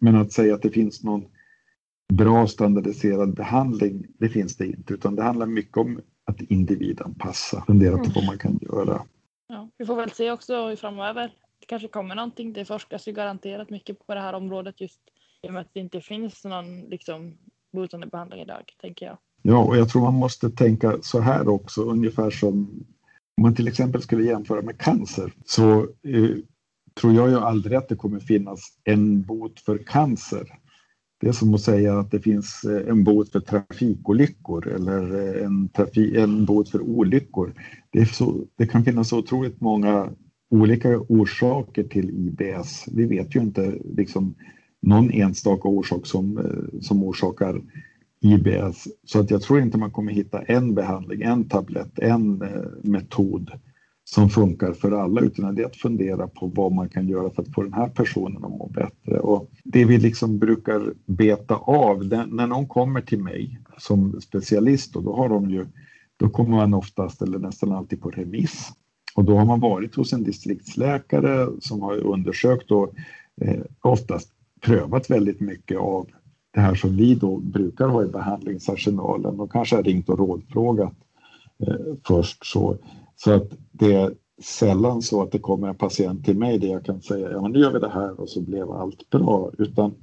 [0.00, 1.24] men att säga att det finns någon
[2.12, 7.98] bra standardiserad behandling, det finns det inte, utan det handlar mycket om att individanpassa, fundera
[7.98, 9.02] på vad man kan göra.
[9.48, 11.34] Ja, vi får väl se också framöver.
[11.60, 12.52] Det kanske kommer någonting.
[12.52, 15.00] Det forskas ju garanterat mycket på det här området just
[15.42, 17.36] i och med att det inte finns någon liksom,
[17.72, 19.18] botande behandling idag, tänker jag.
[19.42, 22.84] Ja, och jag tror man måste tänka så här också, ungefär som
[23.36, 26.36] om man till exempel skulle jämföra med cancer så eh,
[27.00, 30.58] tror jag ju aldrig att det kommer finnas en bot för cancer.
[31.20, 35.46] Det är som att säga att det finns eh, en bot för trafikolyckor eller eh,
[35.46, 37.54] en, trafi en bot för olyckor.
[37.90, 40.10] Det, så, det, kan finnas otroligt många
[40.50, 42.84] olika orsaker till IBS.
[42.92, 44.34] Vi vet ju inte liksom,
[44.82, 47.62] någon enstaka orsak som, eh, som orsakar
[48.20, 48.88] IBS.
[49.04, 52.42] Så att jag tror inte man kommer hitta en behandling, en tablett, en
[52.82, 53.50] metod
[54.10, 57.42] som funkar för alla utan det är att fundera på vad man kan göra för
[57.42, 59.20] att få den här personen att må bättre.
[59.20, 65.02] Och det vi liksom brukar beta av, när någon kommer till mig som specialist och
[65.02, 65.66] då har de ju,
[66.16, 68.72] då kommer man oftast eller nästan alltid på remiss
[69.14, 72.94] och då har man varit hos en distriktsläkare som har undersökt och
[73.40, 74.30] eh, oftast
[74.60, 76.06] prövat väldigt mycket av
[76.54, 80.94] det här som vi då brukar ha i behandlingsarsenalen och kanske har ringt och rådfrågat
[81.66, 82.46] eh, först.
[82.46, 82.78] Så
[83.16, 86.84] så att det är sällan så att det kommer en patient till mig där jag
[86.84, 89.50] kan säga ja men nu gör vi det här och så blev allt bra.
[89.58, 89.94] Utan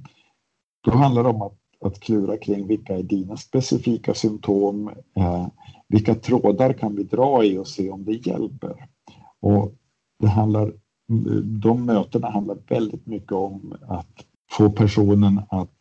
[0.84, 4.88] då handlar det om att, att klura kring vilka är dina specifika symptom?
[5.16, 5.46] Eh,
[5.88, 8.88] vilka trådar kan vi dra i och se om det hjälper?
[9.40, 9.72] Och
[10.20, 10.72] det handlar,
[11.62, 15.74] de mötena handlar väldigt mycket om att få personen att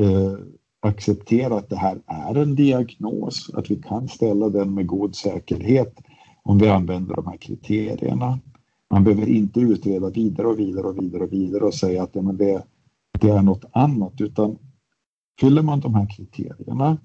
[0.00, 0.38] eh,
[0.80, 5.94] acceptera att det här är en diagnos, att vi kan ställa den med god säkerhet
[6.48, 8.38] om vi använder de här kriterierna.
[8.90, 12.22] Man behöver inte utreda vidare och vidare och vidare och vidare och säga att ja,
[12.22, 12.64] men det,
[13.20, 14.58] det är något annat utan
[15.40, 16.98] fyller man de här kriterierna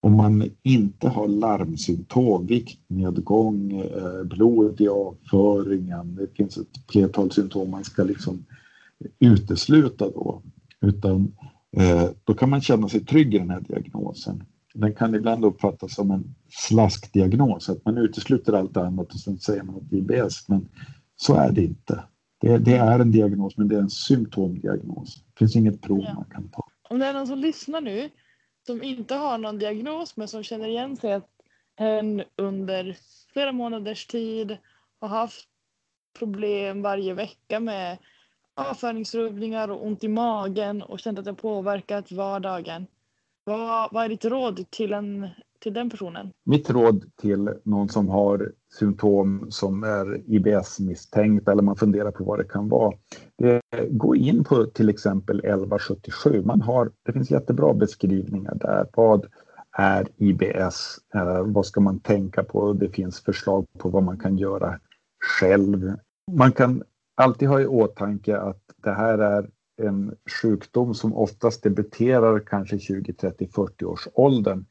[0.00, 7.70] om man inte har larmsymptom, viktnedgång, eh, blod i avföringen, det finns ett flertal symptom
[7.70, 8.44] man ska liksom
[9.18, 10.42] utesluta då,
[10.80, 11.32] utan
[11.76, 14.42] eh, då kan man känna sig trygg i den här diagnosen.
[14.74, 19.62] Den kan ibland uppfattas som en slaskdiagnos, att man utesluter allt annat och sen säger
[19.62, 20.68] man att IBS, men
[21.16, 22.04] så är det inte.
[22.40, 25.16] Det, det, är en diagnos, men det är en symptomdiagnos.
[25.16, 26.14] Det finns inget prov ja.
[26.14, 26.68] man kan ta.
[26.88, 28.10] Om det är någon som lyssnar nu
[28.66, 31.30] som inte har någon diagnos men som känner igen sig att
[31.76, 32.96] hen under
[33.32, 34.56] flera månaders tid
[35.00, 35.48] har haft
[36.18, 37.98] problem varje vecka med
[38.54, 42.86] avföringsrubbningar och ont i magen och känt att det påverkat vardagen.
[43.48, 45.28] Vad, vad är ditt råd till, en,
[45.60, 46.30] till den personen?
[46.44, 52.38] Mitt råd till någon som har symptom som är IBS-misstänkt eller man funderar på vad
[52.38, 52.94] det kan vara.
[53.38, 56.42] Det gå in på till exempel 1177.
[56.44, 58.86] Man har, det finns jättebra beskrivningar där.
[58.94, 59.26] Vad
[59.72, 60.98] är IBS?
[61.14, 62.72] Eh, vad ska man tänka på?
[62.72, 64.80] Det finns förslag på vad man kan göra
[65.40, 65.92] själv.
[66.32, 66.82] Man kan
[67.14, 69.48] alltid ha i åtanke att det här är
[69.78, 74.64] en sjukdom som oftast debuterar kanske 20, 30, 40 års åldern.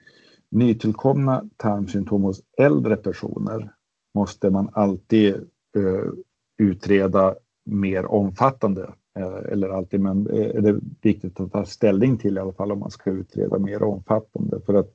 [0.51, 3.73] Nytillkomna tarmsymptom hos äldre personer
[4.15, 5.35] måste man alltid
[5.77, 6.11] eh,
[6.57, 7.35] utreda
[7.65, 8.93] mer omfattande.
[9.19, 12.71] Eh, eller alltid, men eh, är det viktigt att ta ställning till i alla fall
[12.71, 14.61] om man ska utreda mer omfattande.
[14.65, 14.93] För att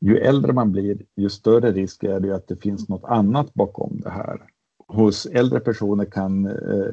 [0.00, 4.00] ju äldre man blir, ju större risk är det att det finns något annat bakom
[4.00, 4.42] det här.
[4.88, 6.92] Hos äldre personer kan eh,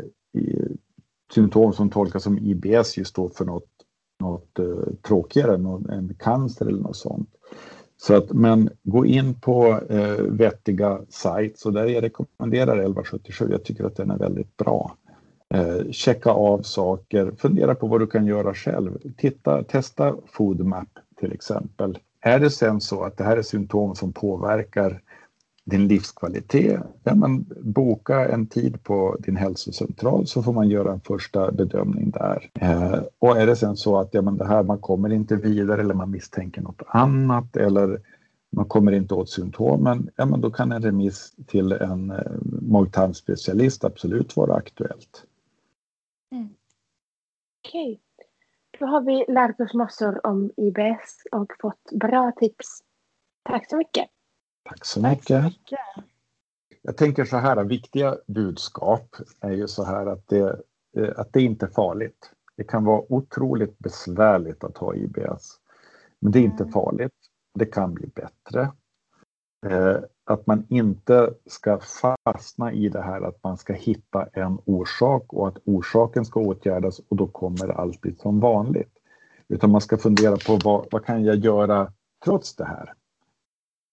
[1.33, 3.69] symptom som tolkas som IBS just då för något,
[4.19, 7.29] något eh, tråkigare, någon, en cancer eller något sånt.
[7.97, 13.47] Så att, men gå in på eh, vettiga sites och där jag rekommenderar 1177.
[13.51, 14.97] Jag tycker att den är väldigt bra.
[15.53, 18.97] Eh, checka av saker, fundera på vad du kan göra själv.
[19.17, 21.97] Titta, testa FoodMap till exempel.
[22.21, 25.01] Är det sen så att det här är symptom som påverkar
[25.63, 31.01] din livskvalitet, ja, men boka en tid på din hälsocentral så får man göra en
[31.01, 32.49] första bedömning där.
[32.53, 35.81] Eh, och är det sen så att ja, men det här, man kommer inte vidare
[35.81, 38.01] eller man misstänker något annat eller
[38.49, 42.31] man kommer inte åt symptomen, ja, men då kan en remiss till en eh,
[42.61, 45.25] mag-tarmspecialist absolut vara aktuellt.
[46.31, 46.49] Mm.
[47.67, 48.27] Okej, okay.
[48.79, 52.83] då har vi lärt oss massor om IBS och fått bra tips.
[53.43, 54.09] Tack så mycket.
[54.63, 55.27] Tack så mycket.
[55.27, 55.79] Tack så mycket.
[56.81, 60.61] Jag tänker så här, viktiga budskap är ju så här att det,
[60.97, 62.31] eh, att det inte är farligt.
[62.57, 65.59] Det kan vara otroligt besvärligt att ha IBS,
[66.19, 66.73] men det är inte mm.
[66.73, 67.13] farligt.
[67.59, 68.71] Det kan bli bättre.
[69.65, 75.33] Eh, att man inte ska fastna i det här att man ska hitta en orsak
[75.33, 78.93] och att orsaken ska åtgärdas och då kommer allt bli som vanligt.
[79.47, 81.93] Utan man ska fundera på vad, vad kan jag göra
[82.25, 82.93] trots det här?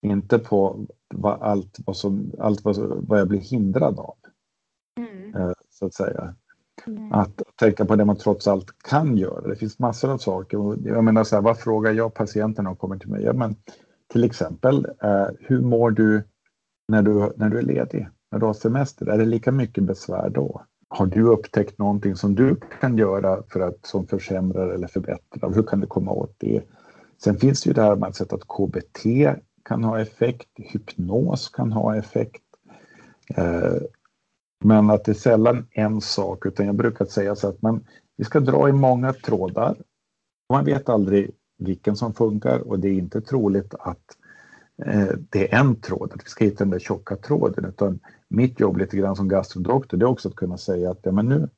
[0.03, 2.76] Inte på vad, allt, vad, som, allt vad,
[3.09, 4.16] vad jag blir hindrad av.
[4.99, 5.34] Mm.
[5.34, 6.34] Eh, så att säga.
[6.86, 7.12] Mm.
[7.12, 9.49] Att tänka på det man trots allt kan göra.
[9.49, 10.88] Det finns massor av saker.
[10.88, 13.22] Jag menar så här, vad frågar jag patienten när de kommer till mig?
[13.22, 13.57] Ja, men,
[14.12, 16.22] till exempel, eh, hur mår du
[16.88, 18.09] när, du när du är ledig?
[18.30, 19.07] När du har semester?
[19.07, 20.62] Är det lika mycket besvär då?
[20.88, 25.55] Har du upptäckt någonting som du kan göra för att som försämrar eller förbättrar?
[25.55, 26.62] Hur kan du komma åt det?
[27.22, 29.07] Sen finns det ju det här med att KBT
[29.68, 32.42] kan ha effekt, hypnos kan ha effekt.
[33.36, 33.76] Eh,
[34.64, 37.84] men att det är sällan en sak, utan jag brukar säga så att man,
[38.16, 39.76] vi ska dra i många trådar.
[40.52, 44.16] Man vet aldrig vilken som funkar och det är inte troligt att
[44.86, 48.60] eh, det är en tråd, att vi ska hitta den där tjocka tråden, utan mitt
[48.60, 51.48] jobb lite grann som gastrodoktor, det är också att kunna säga att ja, men nu,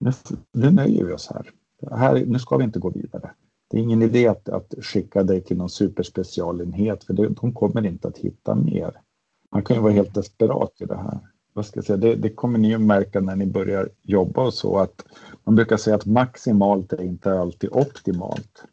[0.00, 0.12] nu,
[0.52, 1.50] nu nöjer vi oss här.
[1.96, 2.24] här.
[2.26, 3.30] Nu ska vi inte gå vidare.
[3.70, 7.86] Det är ingen idé att, att skicka dig till någon superspecialenhet för det, de kommer
[7.86, 9.00] inte att hitta mer.
[9.52, 11.18] Man kan ju vara helt desperat i det här.
[11.52, 11.96] Vad ska jag säga?
[11.96, 15.04] Det, det kommer ni att märka när ni börjar jobba och så att
[15.44, 18.64] man brukar säga att maximalt är inte alltid optimalt.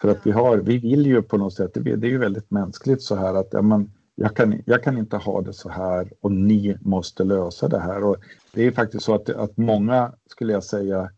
[0.00, 3.02] För att vi har, vi vill ju på något sätt, det är ju väldigt mänskligt
[3.02, 6.32] så här att ja, men, jag, kan, jag kan inte ha det så här och
[6.32, 8.04] ni måste lösa det här.
[8.04, 8.16] Och
[8.54, 11.10] det är faktiskt så att, att många, skulle jag säga,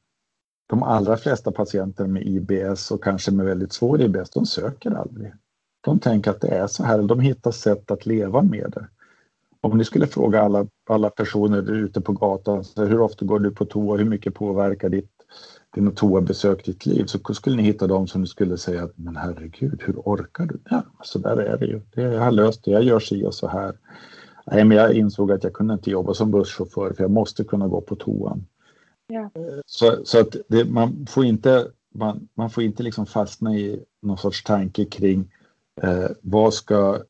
[0.68, 5.32] de allra flesta patienter med IBS och kanske med väldigt svår IBS, de söker aldrig.
[5.80, 8.86] De tänker att det är så här, de hittar sätt att leva med det.
[9.60, 13.50] Om ni skulle fråga alla, alla personer ute på gatan, så hur ofta går du
[13.50, 15.10] på toa, hur mycket påverkar ditt,
[15.74, 17.04] dina toabesök ditt liv?
[17.04, 20.60] Så skulle ni hitta dem som skulle säga att men herregud, hur orkar du?
[20.70, 21.80] Ja, så där är det ju.
[21.94, 23.76] Det, jag har löst det, jag gör si och så här.
[24.46, 27.68] Nej, men jag insåg att jag kunde inte jobba som busschaufför för jag måste kunna
[27.68, 28.46] gå på toan.
[29.12, 29.30] Ja.
[29.66, 34.18] Så, så att det, man får inte, man, man får inte liksom fastna i någon
[34.18, 35.32] sorts tanke kring
[35.82, 37.02] eh, vad, ska,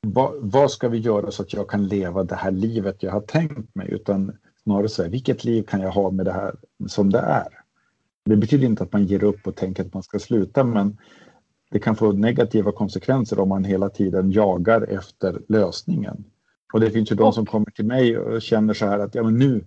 [0.00, 3.20] vad, vad ska vi göra så att jag kan leva det här livet jag har
[3.20, 6.54] tänkt mig utan snarare så här, vilket liv kan jag ha med det här
[6.86, 7.48] som det är?
[8.24, 10.98] Det betyder inte att man ger upp och tänker att man ska sluta men
[11.70, 16.24] det kan få negativa konsekvenser om man hela tiden jagar efter lösningen.
[16.72, 19.22] Och det finns ju de som kommer till mig och känner så här att ja,
[19.22, 19.64] men nu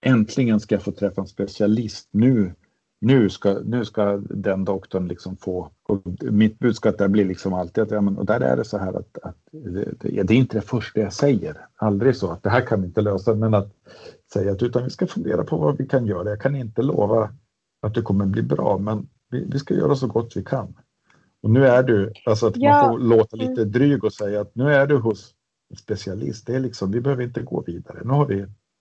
[0.00, 2.08] äntligen ska jag få träffa en specialist.
[2.10, 2.54] Nu,
[3.00, 5.70] nu, ska, nu ska den doktorn liksom få...
[5.82, 8.78] Och mitt budskap där blir liksom alltid att ja, men, och där är det så
[8.78, 11.66] här att, att det, det, är inte det första jag säger.
[11.76, 13.72] Aldrig så att det här kan vi inte lösa, men att
[14.32, 16.28] säga att utan vi ska fundera på vad vi kan göra.
[16.28, 17.30] Jag kan inte lova
[17.82, 20.74] att det kommer bli bra, men vi, vi ska göra så gott vi kan.
[21.42, 22.70] Och nu är du, alltså att ja.
[22.70, 23.72] man får låta lite mm.
[23.72, 25.34] dryg och säga att nu är du hos
[25.78, 26.46] specialist.
[26.46, 28.00] Det är liksom, vi behöver inte gå vidare.
[28.04, 28.36] Nu har vi,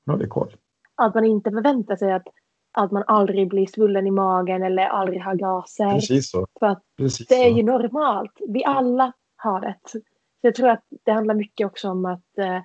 [0.06, 0.56] nu har vi koll.
[0.98, 2.28] Att man inte förväntar sig att,
[2.74, 5.94] att man aldrig blir svullen i magen eller aldrig har gaser.
[5.94, 6.48] Precis så.
[6.60, 8.32] För att Precis det är ju normalt.
[8.48, 9.76] Vi alla har det.
[9.86, 10.00] Så
[10.42, 12.60] jag tror att det handlar mycket också om att eh,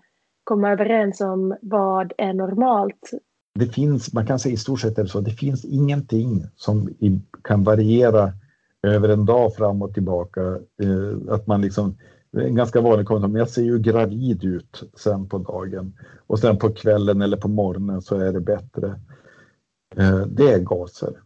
[0.44, 3.10] komma överens om vad är normalt.
[3.54, 6.88] Det finns, man kan säga i stort sett är det så, det finns ingenting som
[7.44, 8.32] kan variera
[8.82, 10.40] över en dag fram och tillbaka.
[10.82, 11.98] Eh, att man liksom,
[12.36, 16.58] en ganska vanlig kommentar, men jag ser ju gravid ut sen på dagen och sen
[16.58, 19.00] på kvällen eller på morgonen så är det bättre.
[19.96, 21.22] Eh, det är gaser.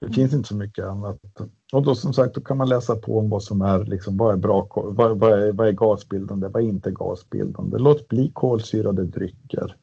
[0.00, 1.18] Det finns inte så mycket annat.
[1.72, 4.32] Och då som sagt, då kan man läsa på om vad som är, liksom, vad
[4.32, 7.78] är bra, vad, vad, är, vad är gasbildande, vad är inte gasbildande.
[7.78, 9.76] Låt bli kolsyrade drycker.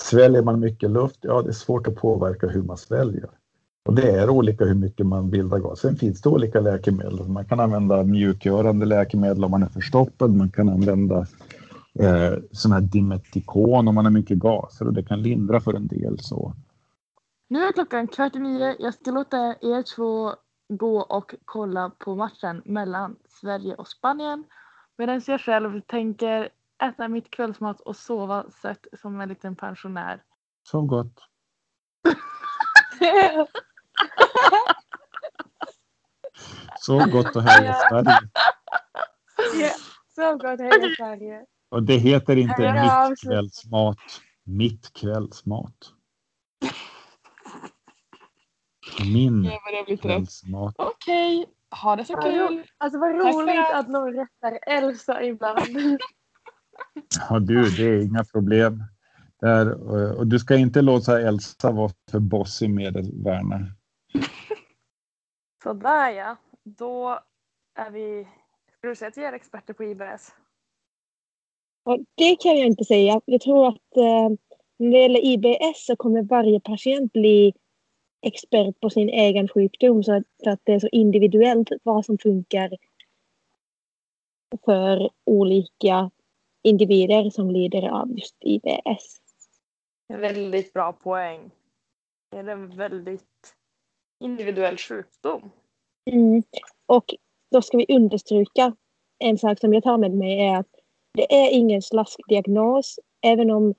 [0.00, 3.30] Sväljer man mycket luft, ja det är svårt att påverka hur man sväljer.
[3.84, 5.80] Och det är olika hur mycket man bildar gas.
[5.80, 7.28] Sen finns det olika läkemedel.
[7.28, 10.30] Man kan använda mjukgörande läkemedel om man är förstoppad.
[10.34, 11.26] Man kan använda
[12.00, 15.86] eh, sån här dimetikon om man har mycket gaser och det kan lindra för en
[15.86, 16.18] del.
[16.18, 16.54] så.
[17.48, 18.76] Nu är klockan kvart i nio.
[18.78, 20.34] Jag ska låta er två
[20.68, 24.44] gå och kolla på matchen mellan Sverige och Spanien
[24.98, 26.48] medan jag själv tänker
[26.82, 30.22] äta mitt kvällsmat och sova sött som en liten pensionär.
[30.62, 31.14] Så gott.
[36.80, 38.18] Så gott att heja Sverige.
[39.60, 39.70] Ja,
[40.14, 41.44] så gott att heja Sverige.
[41.70, 43.96] Och det heter inte ja, mitt kvällsmat.
[44.44, 45.74] Mitt kvällsmat.
[49.12, 49.50] Min
[50.02, 50.74] kvällsmat.
[50.78, 51.52] Okej, okay.
[51.80, 52.64] ha det så kul.
[52.78, 55.58] Alltså vad roligt att någon rättar Elsa ibland.
[57.28, 58.84] Ja du, det är inga problem.
[59.40, 59.72] Där,
[60.18, 63.72] och du ska inte låta Elsa vara för bossig med det, Werner.
[65.62, 66.36] Sådär ja.
[66.62, 67.20] Då
[67.74, 68.28] är vi,
[68.78, 70.34] ska du säga att vi är experter på IBS?
[71.84, 73.20] Ja, det kan jag inte säga.
[73.24, 74.28] Jag tror att eh,
[74.76, 77.54] när det gäller IBS så kommer varje patient bli
[78.22, 82.18] expert på sin egen sjukdom så att, för att det är så individuellt vad som
[82.18, 82.70] funkar
[84.64, 86.10] för olika
[86.62, 89.20] individer som lider av just IBS.
[90.08, 91.50] En väldigt bra poäng.
[92.30, 93.56] Det är en väldigt
[94.20, 95.50] individuell sjukdom.
[96.10, 96.42] Mm.
[96.86, 97.14] Och
[97.50, 98.76] då ska vi understryka
[99.18, 100.74] en sak som jag tar med mig är att
[101.12, 103.74] det är ingen slaskdiagnos även om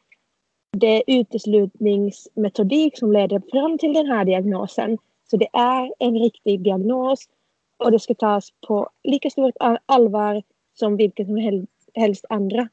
[0.71, 4.97] det är uteslutningsmetodik som leder fram till den här diagnosen.
[5.29, 7.29] Så det är en riktig diagnos
[7.77, 12.69] och det ska tas på lika stort allvar som vilken som helst andra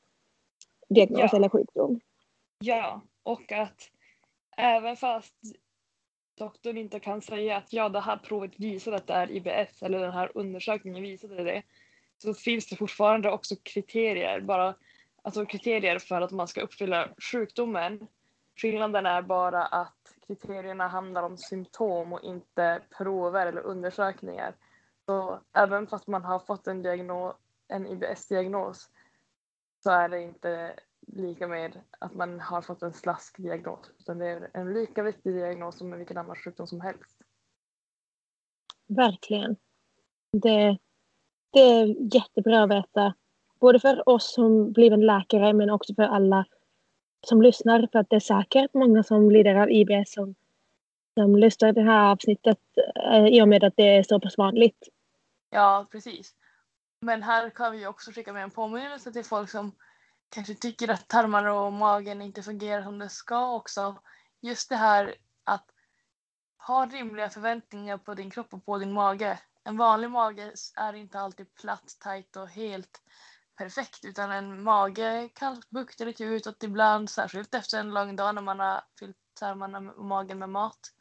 [0.88, 1.36] diagnos ja.
[1.36, 2.00] eller sjukdom.
[2.58, 3.90] Ja, och att
[4.56, 5.34] även fast
[6.38, 10.00] doktorn inte kan säga att ja, det här provet visar att det är IBS eller
[10.00, 11.62] den här undersökningen visade det,
[12.18, 14.74] så finns det fortfarande också kriterier, bara,
[15.22, 18.06] alltså kriterier för att man ska uppfylla sjukdomen.
[18.56, 24.54] Skillnaden är bara att kriterierna handlar om symptom och inte prover eller undersökningar.
[25.06, 27.34] Så även fast man har fått en, diagnos,
[27.68, 28.90] en IBS-diagnos
[29.82, 30.74] så är det inte
[31.12, 35.78] lika med att man har fått en slaskdiagnos utan det är en lika viktig diagnos
[35.78, 37.18] som vilken annan sjukdom som helst.
[38.86, 39.56] Verkligen.
[40.32, 40.78] Det,
[41.52, 43.14] det är jättebra att veta.
[43.60, 46.44] Både för oss som blivande läkare men också för alla
[47.26, 50.34] som lyssnar för att det är säkert många som lider av IBS som,
[51.14, 52.58] som lyssnar det här avsnittet
[53.12, 54.88] eh, i och med att det är så pass vanligt.
[55.50, 56.34] Ja, precis.
[57.00, 59.72] Men här kan vi också skicka med en påminnelse till folk som
[60.28, 64.02] kanske tycker att tarmar och magen inte fungerar som det ska också.
[64.40, 65.14] Just det här
[65.44, 65.70] att
[66.58, 69.38] ha rimliga förväntningar på din kropp och på din mage.
[69.64, 73.02] En vanlig mage är inte alltid platt, tajt och helt
[73.56, 78.42] perfekt utan en mage kan bukta lite utåt ibland särskilt efter en lång dag när
[78.42, 80.92] man har fyllt tarmarna och magen med mat.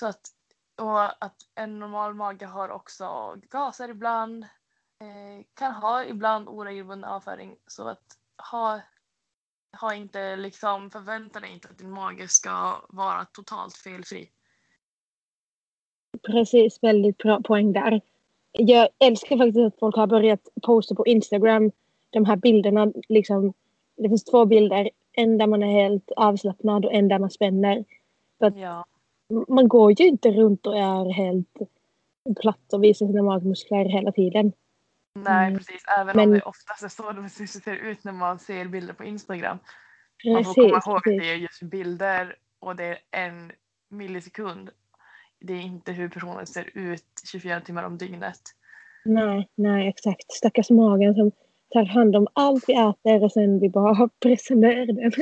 [0.00, 0.20] Så att,
[0.76, 4.46] och att en normal mage har också gaser ibland.
[5.00, 8.18] Eh, kan ha ibland oregelbunden avföring så att
[8.50, 8.80] ha,
[9.80, 14.30] ha inte liksom förvänta dig inte att din mage ska vara totalt felfri.
[16.22, 18.00] Precis, väldigt bra poäng där.
[18.52, 21.72] Jag älskar faktiskt att folk har börjat posta på Instagram
[22.10, 22.92] de här bilderna.
[23.08, 23.52] Liksom,
[23.96, 24.90] det finns två bilder.
[25.12, 27.84] En där man är helt avslappnad och en där man spänner.
[28.38, 28.84] Ja.
[29.48, 31.56] man går ju inte runt och är helt
[32.40, 34.52] platt och visar sina magmuskler hela tiden.
[35.14, 35.58] Nej Mm.
[35.58, 38.94] precis, även om Men- det oftast är så det ser ut när man ser bilder
[38.94, 39.58] på Instagram.
[40.24, 41.20] Man får komma Precis, ihåg att precis.
[41.22, 43.52] det är just bilder och det är en
[43.90, 44.70] millisekund.
[45.40, 48.40] Det är inte hur personen ser ut 24 timmar om dygnet.
[49.04, 50.32] Nej, nej exakt.
[50.32, 51.32] Stackars magen som
[51.72, 55.12] tar hand om allt vi äter och sen vi bara pressar ner den.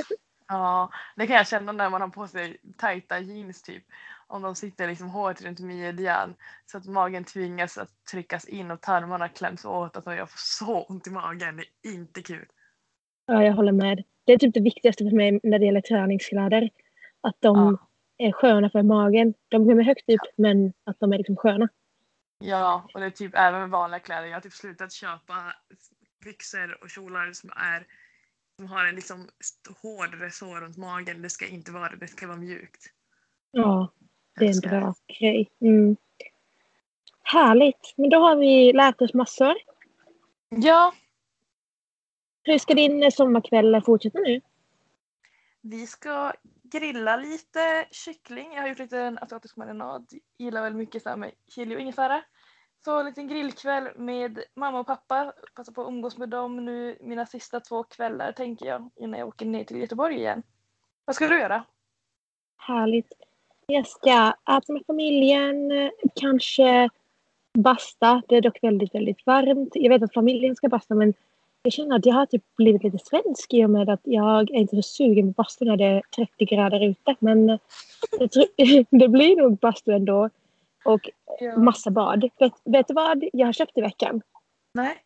[0.48, 3.84] Ja, det kan jag känna när man har på sig tajta jeans typ.
[4.30, 6.34] Om de sitter liksom hårt runt midjan
[6.66, 9.96] så att magen tvingas att tryckas in och tarmarna kläms åt.
[9.96, 11.56] Alltså jag får så ont i magen.
[11.56, 12.46] Det är inte kul.
[13.26, 14.04] Ja, jag håller med.
[14.24, 16.70] Det är typ det viktigaste för mig när det gäller träningskläder.
[17.20, 17.78] Att de
[18.18, 19.34] är sköna för magen.
[19.48, 21.68] De kommer högt upp men att de är liksom sköna.
[22.38, 24.26] Ja, och det är typ även med vanliga kläder.
[24.26, 25.54] Jag har typ slutat köpa
[26.24, 27.86] byxor och kjolar som är
[28.56, 29.28] som har en liksom
[29.82, 31.22] hård resår runt magen.
[31.22, 31.96] Det ska inte vara.
[31.96, 32.92] Det ska vara mjukt.
[33.50, 33.92] Ja,
[34.38, 35.50] det är en bra grej.
[35.60, 35.96] Mm.
[37.22, 37.94] Härligt.
[37.96, 39.54] Men då har vi lärt oss massor.
[40.48, 40.92] Ja,
[42.42, 44.40] Hur ska din sommarkväll fortsätta nu?
[45.60, 46.32] vi ska
[46.62, 48.52] grilla lite kyckling.
[48.54, 50.12] Jag har gjort lite en asiatisk marinad.
[50.38, 52.22] Gillar väl mycket så med chili och ingefära.
[52.84, 55.32] Så en liten grillkväll med mamma och pappa.
[55.54, 59.28] Passa på att umgås med dem nu mina sista två kvällar tänker jag innan jag
[59.28, 60.42] åker ner till Göteborg igen.
[61.04, 61.64] Vad ska du göra?
[62.56, 63.12] Härligt.
[63.72, 66.88] Jag ska äta med familjen, eh, kanske
[67.58, 68.22] basta.
[68.28, 69.70] Det är dock väldigt, väldigt varmt.
[69.74, 71.14] Jag vet att familjen ska basta men
[71.62, 74.54] jag känner att jag har typ blivit lite svensk i och med att jag är
[74.54, 77.16] inte så sugen på bastu när det är 30 grader ute.
[77.18, 77.58] Men eh,
[78.90, 80.30] det blir nog bastu ändå.
[80.84, 81.10] Och
[81.56, 82.30] massa bad.
[82.38, 84.22] Vet, vet du vad jag har köpt i veckan?
[84.74, 84.96] Nej?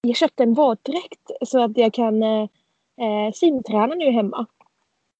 [0.00, 2.42] Jag köpte en våtdräkt så att jag kan eh,
[3.00, 4.46] eh, simträna nu hemma.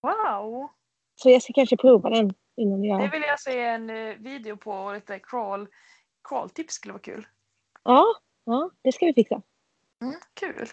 [0.03, 0.68] Wow!
[1.16, 3.01] Så jag ska kanske prova den innan jag...
[3.01, 5.69] Det vill jag se en eh, video på och lite crawl.
[6.29, 7.27] Crawl-tips skulle vara kul.
[7.83, 8.05] Ja,
[8.45, 9.43] ja, det ska vi fixa.
[10.03, 10.69] Mm, kul!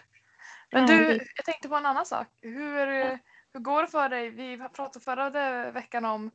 [0.72, 2.26] Men du, jag tänkte på en annan sak.
[2.40, 3.16] Hur, eh,
[3.52, 4.30] hur går det för dig?
[4.30, 6.30] Vi pratade förra veckan om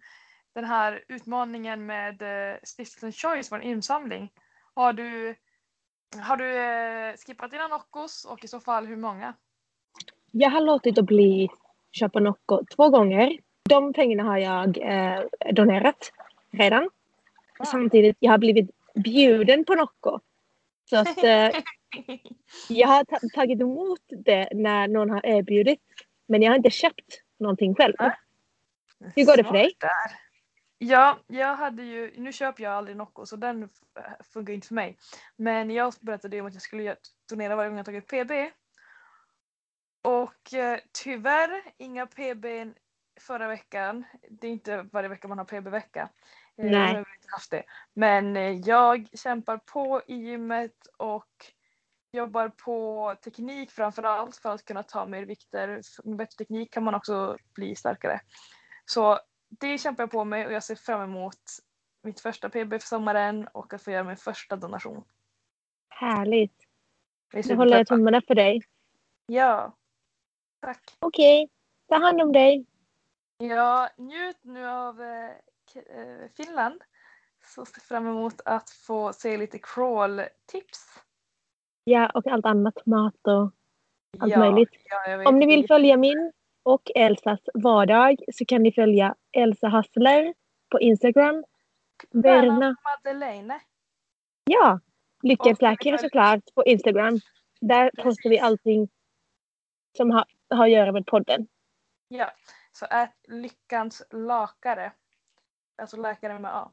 [0.54, 4.32] den här utmaningen med eh, Stiftelsen Choice, vår insamling.
[4.74, 5.36] Har du,
[6.24, 9.34] har du skippat dina Noccos och i så fall hur många?
[10.32, 11.50] Jag har låtit att bli
[11.92, 13.40] köpa Nocco två gånger.
[13.70, 16.12] De pengarna har jag eh, donerat
[16.52, 16.84] redan.
[16.84, 17.66] Wow.
[17.66, 20.20] Samtidigt jag har blivit bjuden på Nocco.
[20.90, 21.50] Så att eh,
[22.70, 25.80] jag har ta- tagit emot det när någon har erbjudit.
[26.26, 27.94] Men jag har inte köpt någonting själv.
[28.00, 28.12] Nej.
[29.16, 29.72] Hur går det för dig?
[29.80, 29.90] Där.
[30.80, 33.70] Ja, jag hade ju, nu köper jag aldrig Nocco så den
[34.34, 34.98] funkar inte för mig.
[35.36, 36.96] Men jag berättade ju om att jag skulle
[37.30, 38.32] donera varje gång jag tagit PB.
[40.02, 42.46] Och eh, tyvärr inga PB
[43.20, 44.04] förra veckan.
[44.30, 46.10] Det är inte varje vecka man har PB-vecka.
[46.58, 46.94] Eh, Nej.
[46.94, 47.64] jag inte haft det.
[47.94, 51.52] Men eh, jag kämpar på i gymmet och
[52.12, 55.82] jobbar på teknik framför allt för att kunna ta mer vikter.
[56.04, 58.20] Med bättre teknik kan man också bli starkare.
[58.86, 61.40] Så det kämpar jag på med och jag ser fram emot
[62.04, 65.04] mitt första PB för sommaren och att få göra min första donation.
[65.90, 66.64] Härligt.
[67.34, 68.62] Nu håller jag tummarna för dig.
[69.26, 69.76] Ja.
[70.62, 70.98] Tack.
[71.00, 71.50] Okej.
[71.88, 72.66] Ta hand om dig.
[73.38, 75.30] Ja, njut nu av eh,
[75.76, 76.82] eh, Finland.
[77.56, 81.02] Så ser fram emot att få se lite crawl-tips.
[81.84, 82.86] Ja, och allt annat.
[82.86, 83.52] Mat och
[84.20, 84.70] allt ja, möjligt.
[85.08, 85.30] Ja.
[85.30, 86.34] Om ni vill följa min
[86.64, 90.34] och Elsas vardag så kan ni följa Elsa Hassler
[90.70, 91.44] på Instagram.
[92.10, 93.60] Verna, Madeleine.
[94.46, 94.80] ja,
[95.24, 97.20] Lyckad Och ska vi läkare följa- såklart på Instagram.
[97.62, 98.90] Där postar vi allting
[99.98, 101.48] som har, har att göra med podden.
[102.08, 102.32] Ja,
[102.78, 104.92] så ät Lyckans lakare.
[105.78, 106.72] Alltså läkare med A.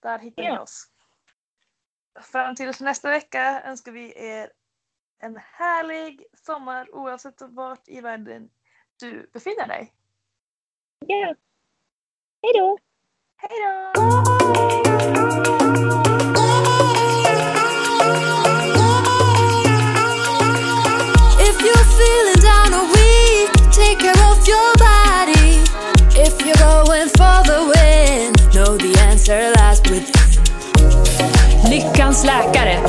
[0.00, 0.90] Där hittar ni oss.
[2.20, 4.52] Fram till nästa vecka önskar vi er
[5.18, 8.50] en härlig sommar oavsett vart i världen
[9.00, 9.94] du befinner dig.
[11.06, 11.34] Ja.
[12.42, 12.78] Hej då!
[13.36, 13.50] Hej
[16.04, 16.13] då!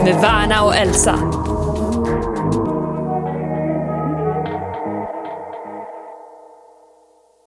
[0.05, 1.19] Med Värna och Elsa.